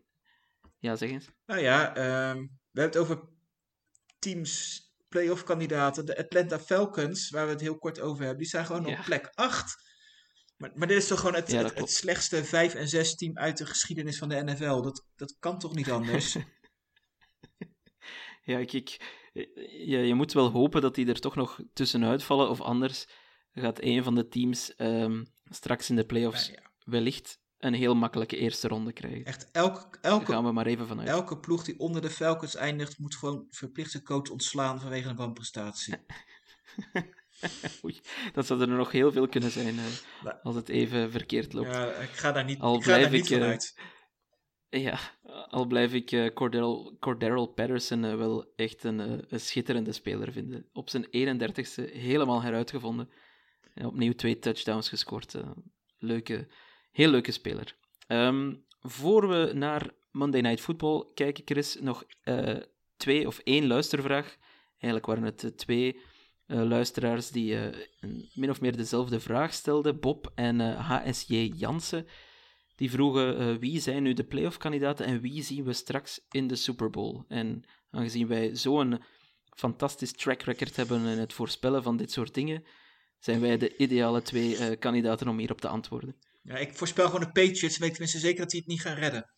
[0.79, 1.29] ja zeg eens.
[1.45, 2.37] Nou ja, ehm,
[2.71, 3.29] we hebben het over
[4.19, 6.05] teams, playoff kandidaten.
[6.05, 8.97] De Atlanta Falcons, waar we het heel kort over hebben, die zijn gewoon Ja.
[8.99, 9.85] op plek 8.
[10.57, 13.57] Maar, maar dit is toch gewoon het, Ja, het, slechtste 5 en 6 team uit
[13.57, 14.81] de geschiedenis van de NFL.
[14.81, 16.35] Dat, dat kan toch niet anders?
[18.47, 18.97] Ja, ik, ik,
[19.71, 23.07] ja, je moet wel hopen dat die er toch nog tussenuit vallen, of anders
[23.53, 28.37] gaat een van de teams ehm, straks in de playoffs ja, wellicht een heel makkelijke
[28.37, 29.25] eerste ronde krijgen.
[29.25, 31.07] echt, elke, Daar elke, gaan we maar even vanuit.
[31.07, 35.15] elke ploeg die onder de Falcons eindigt, moet gewoon verplicht zijn coach ontslaan vanwege een
[35.15, 35.95] wanprestatie.
[37.83, 37.99] Oei,
[38.33, 39.79] dat zou er nog heel veel kunnen zijn
[40.43, 41.67] als het even verkeerd loopt.
[41.73, 43.75] Ja, ik ga daar niet, Al ik ga daar blijf niet ik, eh, vanuit.
[44.69, 44.99] Ja,
[45.49, 46.33] al blijf ik eh
[46.99, 50.65] Cordero Patterson eh, wel echt een, eh, een schitterende speler vinden.
[50.73, 53.09] Op zijn 31ste helemaal heruitgevonden.
[53.73, 55.35] En opnieuw twee touchdowns gescoord.
[55.99, 56.47] leuke,
[56.91, 57.75] heel leuke speler.
[58.07, 62.05] Ehm, voor we naar Monday Night Football kijken, Chris, nog
[62.97, 64.37] twee of één luistervraag.
[64.69, 65.99] Eigenlijk waren het twee
[66.45, 67.57] luisteraars die
[68.33, 69.99] min of meer dezelfde vraag stelden.
[69.99, 72.07] Bob en HSJ Jansen.
[72.77, 76.55] Die vroegen eh, wie zijn nu de playoff-kandidaten en wie zien we straks in de
[76.55, 77.23] Super Bowl.
[77.27, 79.03] En aangezien wij zo'n
[79.55, 82.63] fantastisch track record hebben in het voorspellen van dit soort dingen,
[83.19, 86.15] zijn wij de ideale twee eh, kandidaten om hierop te antwoorden.
[86.43, 87.77] Ja, ik voorspel gewoon de Patriots.
[87.77, 89.29] weet tenminste zeker dat die het niet gaan redden.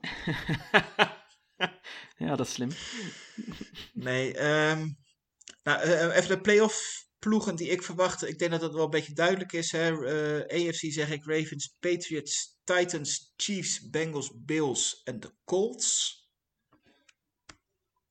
[2.24, 2.70] ja, dat is slim.
[3.92, 4.88] Nee, ehm,
[5.62, 8.28] nou, eh, even de playoff ploegen die ik verwacht.
[8.28, 9.72] Ik denk dat dat wel een beetje duidelijk is.
[9.72, 10.06] Hè?
[10.06, 16.20] Eh, AFC zeg ik Ravens, Patriots, Titans, Chiefs, Bengals, Bills en de Colts.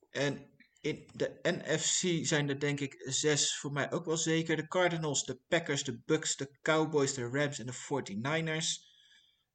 [0.10, 0.50] En
[0.82, 4.56] in de NFC zijn er denk ik zes voor mij ook wel zeker.
[4.56, 8.90] De Cardinals, de Packers, de Bucks, de Cowboys, de Rams en de 49ers.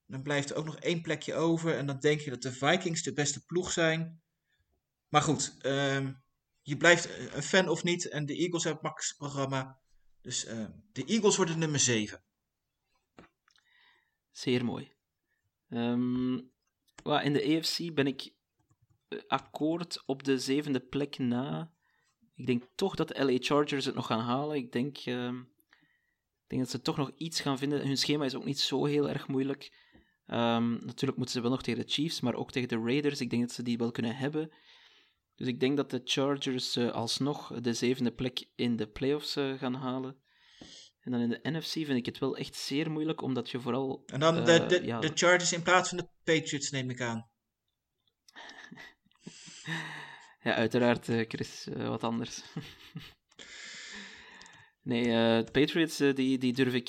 [0.06, 1.76] Dan blijft er ook nog één plekje over.
[1.76, 4.20] En dan denk je dat de Vikings de beste ploeg zijn.
[5.08, 6.12] Maar goed, ehm,
[6.66, 8.08] je blijft een fan of niet.
[8.08, 9.78] En de Eagles hebben het makkelijkste programma.
[10.20, 12.22] Dus ehm, de Eagles worden nummer 7.
[14.30, 14.92] Zeer mooi.
[17.02, 18.32] Wel, in de AFC ben ik
[19.08, 21.72] eh, akkoord op de zevende plek na.
[22.34, 24.56] Ik denk toch dat de LA Chargers het nog gaan halen.
[24.56, 27.86] Ik denk, ehm, ik denk dat ze toch nog iets gaan vinden.
[27.86, 29.72] Hun schema is ook niet zo heel erg moeilijk.
[30.26, 33.20] Ehm, natuurlijk moeten ze wel nog tegen de Chiefs, maar ook tegen de Raiders.
[33.20, 34.52] Ik denk dat ze die wel kunnen hebben.
[35.36, 39.52] Dus ik denk dat de Chargers eh, alsnog de zevende plek in de playoffs eh,
[39.52, 40.16] gaan halen.
[41.00, 44.02] En dan in de NFC vind ik het wel echt zeer moeilijk, omdat je vooral...
[44.06, 47.00] En dan de, eh, de, ja, de Chargers in plaats van de Patriots, neem ik
[47.00, 47.26] aan.
[50.42, 52.42] Ja, uiteraard, Chris, wat anders.
[54.82, 56.88] nee, de Patriots, die, die durf, ik,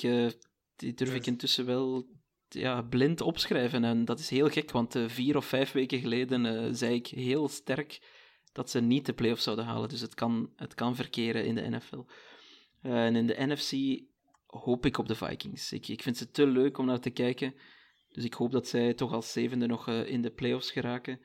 [0.76, 2.08] die durf ik intussen wel
[2.48, 3.84] ja, blind opschrijven.
[3.84, 8.00] En dat is heel gek, want vier of vijf weken geleden zei ik heel sterk
[8.52, 9.88] dat ze niet de playoffs zouden halen.
[9.88, 12.04] Dus het kan, het kan verkeren in de NFL.
[12.82, 14.02] Eh, en in de NFC
[14.46, 15.72] hoop ik op de Vikings.
[15.72, 17.54] Ik, ik vind ze te leuk om naar te kijken.
[18.08, 21.20] Dus ik hoop dat zij toch als zevende nog eh, in de playoffs geraken.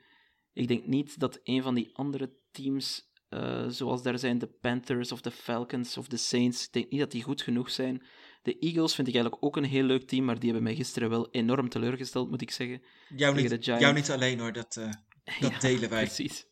[0.52, 5.12] Ik denk niet dat een van die andere teams, eh, zoals daar zijn de Panthers
[5.12, 8.02] of de Falcons of de Saints, ik denk niet dat die goed genoeg zijn.
[8.42, 11.10] De Eagles vind ik eigenlijk ook een heel leuk team, maar die hebben mij gisteren
[11.10, 12.82] wel enorm teleurgesteld, moet ik zeggen.
[13.16, 14.74] Jou, niet, de jou niet alleen hoor, dat,
[15.40, 16.04] dat Ja, delen wij.
[16.04, 16.46] Precies.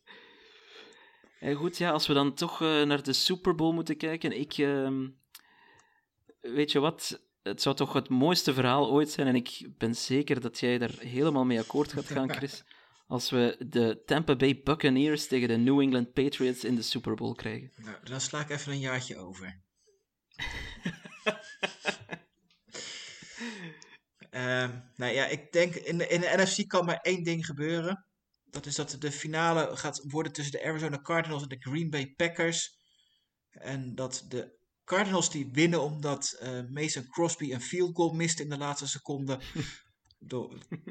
[1.43, 4.53] En goed, ja, als we dan toch eh, naar de Super Bowl moeten kijken, ik...
[4.53, 5.09] ehm,
[6.41, 7.23] weet je wat?
[7.43, 10.95] Het zou toch het mooiste verhaal ooit zijn, en ik ben zeker dat jij daar
[10.99, 12.65] helemaal mee akkoord gaat gaan, Chris,
[13.07, 17.35] als we de Tampa Bay Buccaneers tegen de New England Patriots in de Super Bowl
[17.35, 17.71] krijgen.
[17.77, 19.61] Nou, dan sla ik even een jaartje over.
[24.31, 28.07] Ehm, nou ja, ik denk in de, in de NFC kan maar één ding gebeuren.
[28.53, 32.15] Dat is dat de finale gaat worden tussen de Arizona Cardinals en de Green Bay
[32.17, 32.77] Packers.
[33.51, 38.49] En dat de Cardinals die winnen omdat eh, Mason Crosby een field goal mist in
[38.49, 39.41] de laatste seconde.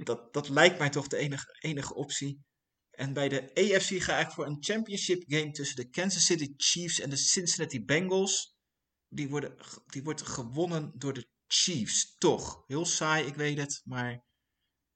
[0.04, 2.44] Dat, dat lijkt mij toch de enige, enige optie.
[2.92, 7.00] En bij de AFC ga ik voor een championship game tussen de Kansas City Chiefs
[7.00, 8.56] en de Cincinnati Bengals.
[9.08, 9.56] Die, worden,
[9.86, 12.64] die wordt gewonnen door de Chiefs, toch.
[12.68, 14.24] Heel saai, ik weet het, maar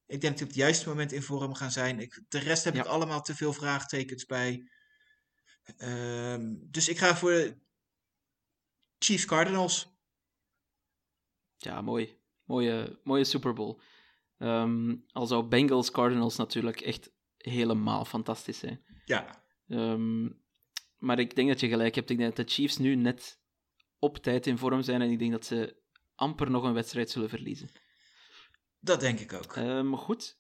[0.07, 1.99] ik denk dat die op het juiste moment in vorm gaan zijn.
[1.99, 2.89] Ik, de rest heb ik Ja.
[2.89, 4.69] allemaal te veel vraagtekens bij.
[5.77, 7.57] Ehm, dus ik ga voor de
[8.99, 9.93] Chiefs Cardinals.
[11.57, 12.17] Ja, mooi.
[12.43, 13.79] Mooie, mooie Super Bowl.
[14.37, 18.83] Ehm, al zou Bengals Cardinals natuurlijk echt helemaal fantastisch zijn.
[19.05, 20.29] Ja, Ehm,
[20.97, 22.09] maar ik denk dat je gelijk hebt.
[22.09, 23.39] Ik denk dat de Chiefs nu net
[23.99, 25.81] op tijd in vorm zijn en ik denk dat ze
[26.15, 27.69] amper nog een wedstrijd zullen verliezen.
[28.85, 29.55] Dat denk ik ook.
[29.55, 30.37] Ehm, goed.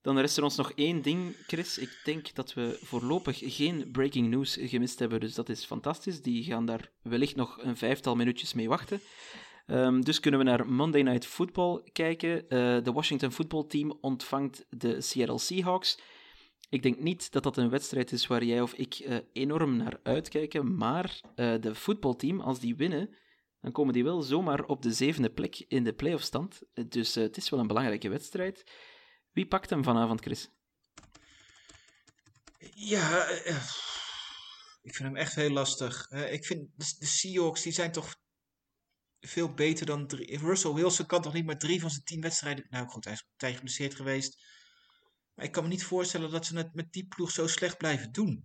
[0.00, 1.78] Dan rest er ons nog één ding, Chris.
[1.78, 6.22] Ik denk dat we voorlopig geen breaking news gemist hebben, dus dat is fantastisch.
[6.22, 9.00] Die gaan daar wellicht nog een vijftal minuutjes mee wachten.
[9.66, 12.48] Ehm, dus kunnen we naar Monday Night Football kijken.
[12.48, 15.98] Eh, de Washington Football Team ontvangt de Seattle Seahawks.
[16.70, 20.00] Ik denk niet dat dat een wedstrijd is waar jij of ik eh, enorm naar
[20.02, 23.16] uitkijken, maar eh, de voetbalteam, als die winnen,
[23.60, 26.60] dan komen die wel zomaar op de zevende plek in de playoffstand.
[26.88, 28.70] Dus eh, het is wel een belangrijke wedstrijd.
[29.32, 30.50] Wie pakt hem vanavond, Chris?
[32.74, 33.62] Ja, eh, eh,
[34.82, 36.10] ik vind hem echt heel lastig.
[36.10, 38.16] Ik vind de, Seahawks, die zijn toch
[39.20, 40.38] veel beter dan drie.
[40.38, 42.66] Russell Wilson kan toch niet maar drie van zijn tien wedstrijden.
[42.68, 44.42] Nou goed, hij is tijd geblesseerd geweest.
[45.34, 48.12] Maar ik kan me niet voorstellen dat ze het met die ploeg zo slecht blijven
[48.12, 48.42] doen.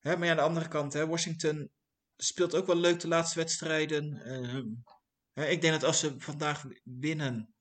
[0.00, 1.70] Maar ja, aan de andere kant, Washington
[2.22, 4.22] speelt ook wel leuk de laatste wedstrijden.
[4.22, 4.66] Ehm,
[5.50, 7.54] ik denk dat als ze vandaag winnen,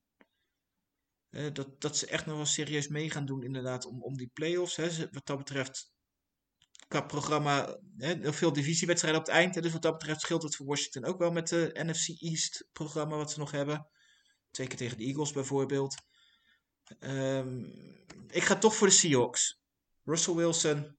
[1.30, 4.30] eh, dat, dat ze echt nog wel serieus mee gaan doen, inderdaad, om, om die
[4.34, 4.76] play-offs.
[4.76, 5.10] Hè.
[5.12, 5.92] Wat dat betreft,
[6.88, 9.56] qua programma, hè, heel veel divisiewedstrijden op het eind.
[9.56, 12.68] Hè, dus wat dat betreft scheelt het voor Washington ook wel met de NFC East
[12.72, 13.90] programma wat ze nog hebben.
[14.52, 15.96] Twee keer tegen de Eagles bijvoorbeeld.
[17.00, 17.64] Ehm,
[18.28, 19.60] ik ga toch voor de Seahawks.
[20.04, 20.98] Russell Wilson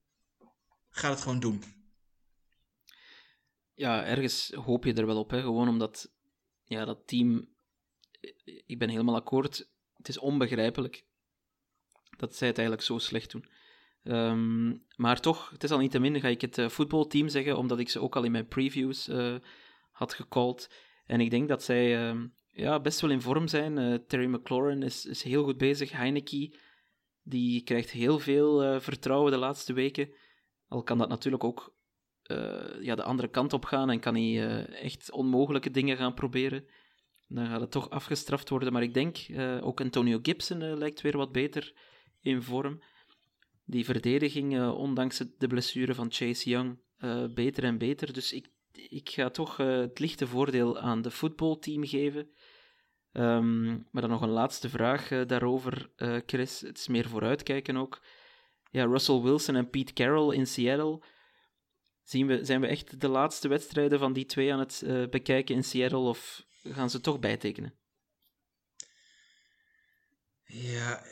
[0.89, 1.80] gaat het gewoon doen.
[3.81, 5.41] Ja, ergens hoop je er wel op, hè.
[5.41, 6.11] gewoon omdat
[6.63, 7.49] ja, dat team.
[8.65, 9.69] Ik ben helemaal akkoord.
[9.93, 11.05] Het is onbegrijpelijk
[12.17, 13.45] dat zij het eigenlijk zo slecht doen.
[14.03, 17.57] Ehm, maar toch, het is al niet te min, ga ik het eh, voetbalteam zeggen,
[17.57, 19.35] omdat ik ze ook al in mijn previews eh,
[19.91, 20.69] had gecalled.
[21.05, 23.77] En ik denk dat zij ehm, ja, best wel in vorm zijn.
[23.77, 25.91] Eh, Terry McLaurin is, is heel goed bezig.
[25.91, 26.55] Heineke
[27.23, 30.13] die krijgt heel veel vertrouwen de laatste weken.
[30.67, 31.79] Al kan dat natuurlijk ook
[32.31, 36.13] eh, ja, de andere kant op gaan en kan hij eh, echt onmogelijke dingen gaan
[36.13, 36.65] proberen.
[37.27, 38.73] Dan gaat het toch afgestraft worden.
[38.73, 41.73] Maar ik denk, eh, ook Antonio Gibson lijkt weer wat beter
[42.21, 42.81] in vorm.
[43.65, 46.79] Die verdediging, ondanks de blessure van Chase Young,
[47.33, 48.13] beter en beter.
[48.13, 52.29] Dus ik, ik ga toch het lichte voordeel aan de voetbalteam geven.
[53.11, 55.89] Ehm, maar dan nog een laatste vraag daarover,
[56.25, 56.61] Chris.
[56.61, 58.01] Het is meer vooruitkijken ook.
[58.71, 61.01] Ja, Russell Wilson en Pete Carroll in Seattle.
[62.03, 65.55] Zien we, zijn we echt de laatste wedstrijden van die twee aan het eh, bekijken
[65.55, 67.79] in Seattle of gaan ze toch bijtekenen?
[70.43, 71.05] Ja,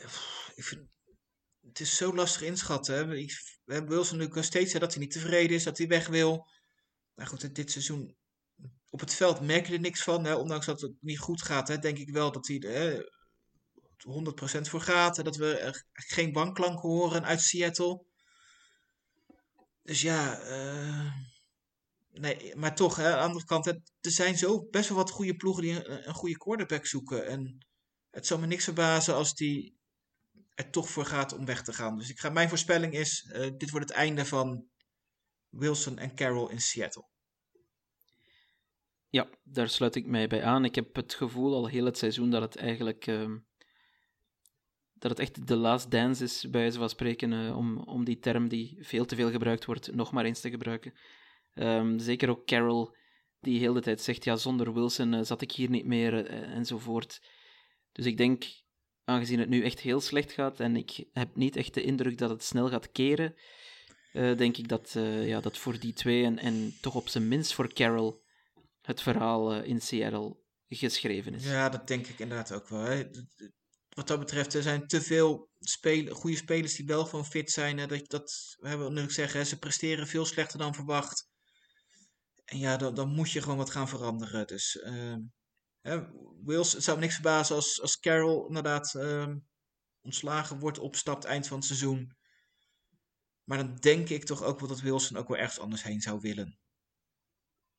[0.54, 0.88] ik vind,
[1.60, 2.94] het is zo lastig inschatten.
[2.94, 3.16] Hè.
[3.16, 6.48] Ik, Wilson natuurlijk nog steeds hè, dat hij niet tevreden is, dat hij weg wil.
[7.14, 8.16] Maar goed, dit seizoen
[8.90, 10.24] op het veld merk je er niks van.
[10.24, 10.34] Hè.
[10.34, 13.02] Ondanks dat het niet goed gaat, hè, denk ik wel dat hij er hè,
[14.58, 15.18] 100% voor gaat.
[15.18, 18.04] En dat we geen bankklanken horen uit Seattle.
[19.82, 21.12] Dus ja, eh,
[22.10, 25.36] nee, maar toch, hè, aan de andere kant, er zijn zo best wel wat goede
[25.36, 27.26] ploegen die een, een goede quarterback zoeken.
[27.26, 27.66] En
[28.10, 29.78] het zal me niks verbazen als die
[30.54, 31.96] er toch voor gaat om weg te gaan.
[31.96, 34.68] Dus ik ga, mijn voorspelling is, eh, dit wordt het einde van
[35.48, 37.08] Wilson en Carroll in Seattle.
[39.08, 40.64] Ja, daar sluit ik mij bij aan.
[40.64, 43.38] Ik heb het gevoel al heel het seizoen dat het eigenlijk ehm,
[45.00, 48.18] dat het echt de last dance is, bij wijze van spreken, eh, om, om die
[48.18, 50.94] term die veel te veel gebruikt wordt, nog maar eens te gebruiken.
[51.54, 52.88] Ehm, zeker ook Carroll,
[53.40, 56.54] die heel de tijd zegt, ja, zonder Wilson eh, zat ik hier niet meer, eh,
[56.56, 57.22] enzovoort.
[57.92, 58.44] Dus ik denk,
[59.04, 62.30] aangezien het nu echt heel slecht gaat, en ik heb niet echt de indruk dat
[62.30, 63.34] het snel gaat keren,
[64.12, 67.72] denk ik dat, ja, dat voor die twee, en, en toch op zijn minst voor
[67.72, 68.14] Carroll,
[68.82, 70.36] het verhaal in Seattle
[70.68, 71.44] geschreven is.
[71.44, 72.80] Ja, dat denk ik inderdaad ook wel.
[72.80, 73.04] Hè.
[73.90, 77.78] Wat dat betreft, er zijn te veel spelen, goede spelers die wel gewoon fit zijn.
[77.78, 77.86] Hè.
[77.86, 81.28] Dat, dat, we hebben zeggen, ze presteren veel slechter dan verwacht.
[82.44, 84.46] En ja, dan, dan moet je gewoon wat gaan veranderen.
[84.46, 85.20] Dus ehm,
[85.80, 86.00] hè,
[86.46, 89.38] het zou me niks verbazen als, als Carroll inderdaad ehm,
[90.00, 92.16] ontslagen wordt, opstapt eind van het seizoen.
[93.44, 96.20] Maar dan denk ik toch ook wel dat Wilson ook wel ergens anders heen zou
[96.20, 96.58] willen.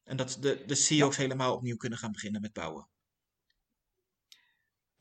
[0.04, 2.90] En dat de, de Seahawks helemaal opnieuw kunnen gaan beginnen met bouwen.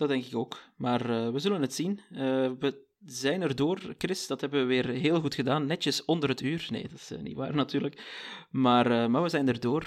[0.00, 0.60] Dat denk ik ook.
[0.76, 2.00] Maar eh, we zullen het zien.
[2.10, 4.26] Eh, we zijn er door, Chris.
[4.26, 5.66] Dat hebben we weer heel goed gedaan.
[5.66, 6.66] Netjes onder het uur.
[6.70, 8.02] Nee, dat is eh, niet waar natuurlijk.
[8.50, 9.86] Maar, maar we zijn er door.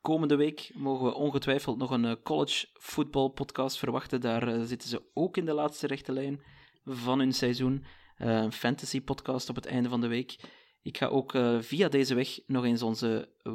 [0.00, 4.20] Komende week mogen we ongetwijfeld nog een college football podcast verwachten.
[4.20, 6.42] Daar zitten ze ook in de laatste rechte lijn
[6.84, 7.84] van hun seizoen.
[8.16, 10.36] Een fantasy podcast op het einde van de week.
[10.82, 13.52] Ik ga ook eh, via deze weg nog eens onze eh,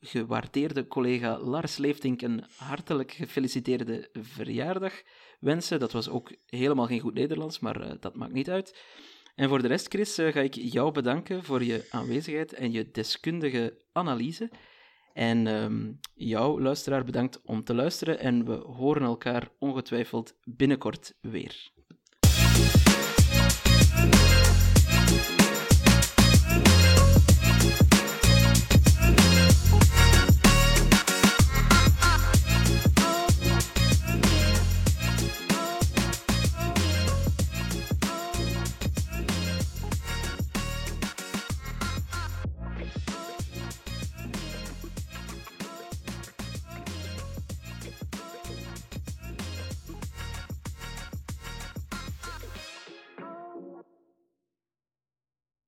[0.00, 5.02] gewaardeerde collega Lars Leeftink een hartelijk gefeliciteerde verjaardag
[5.40, 5.80] wensen.
[5.80, 8.82] Dat was ook helemaal geen goed Nederlands, maar eh, dat maakt niet uit.
[9.34, 13.84] En voor de rest, Chris, ga ik jou bedanken voor je aanwezigheid en je deskundige
[13.92, 14.50] analyse.
[15.12, 18.18] En ehm, jou, luisteraar, bedankt om te luisteren.
[18.18, 21.70] En we horen elkaar ongetwijfeld binnenkort weer.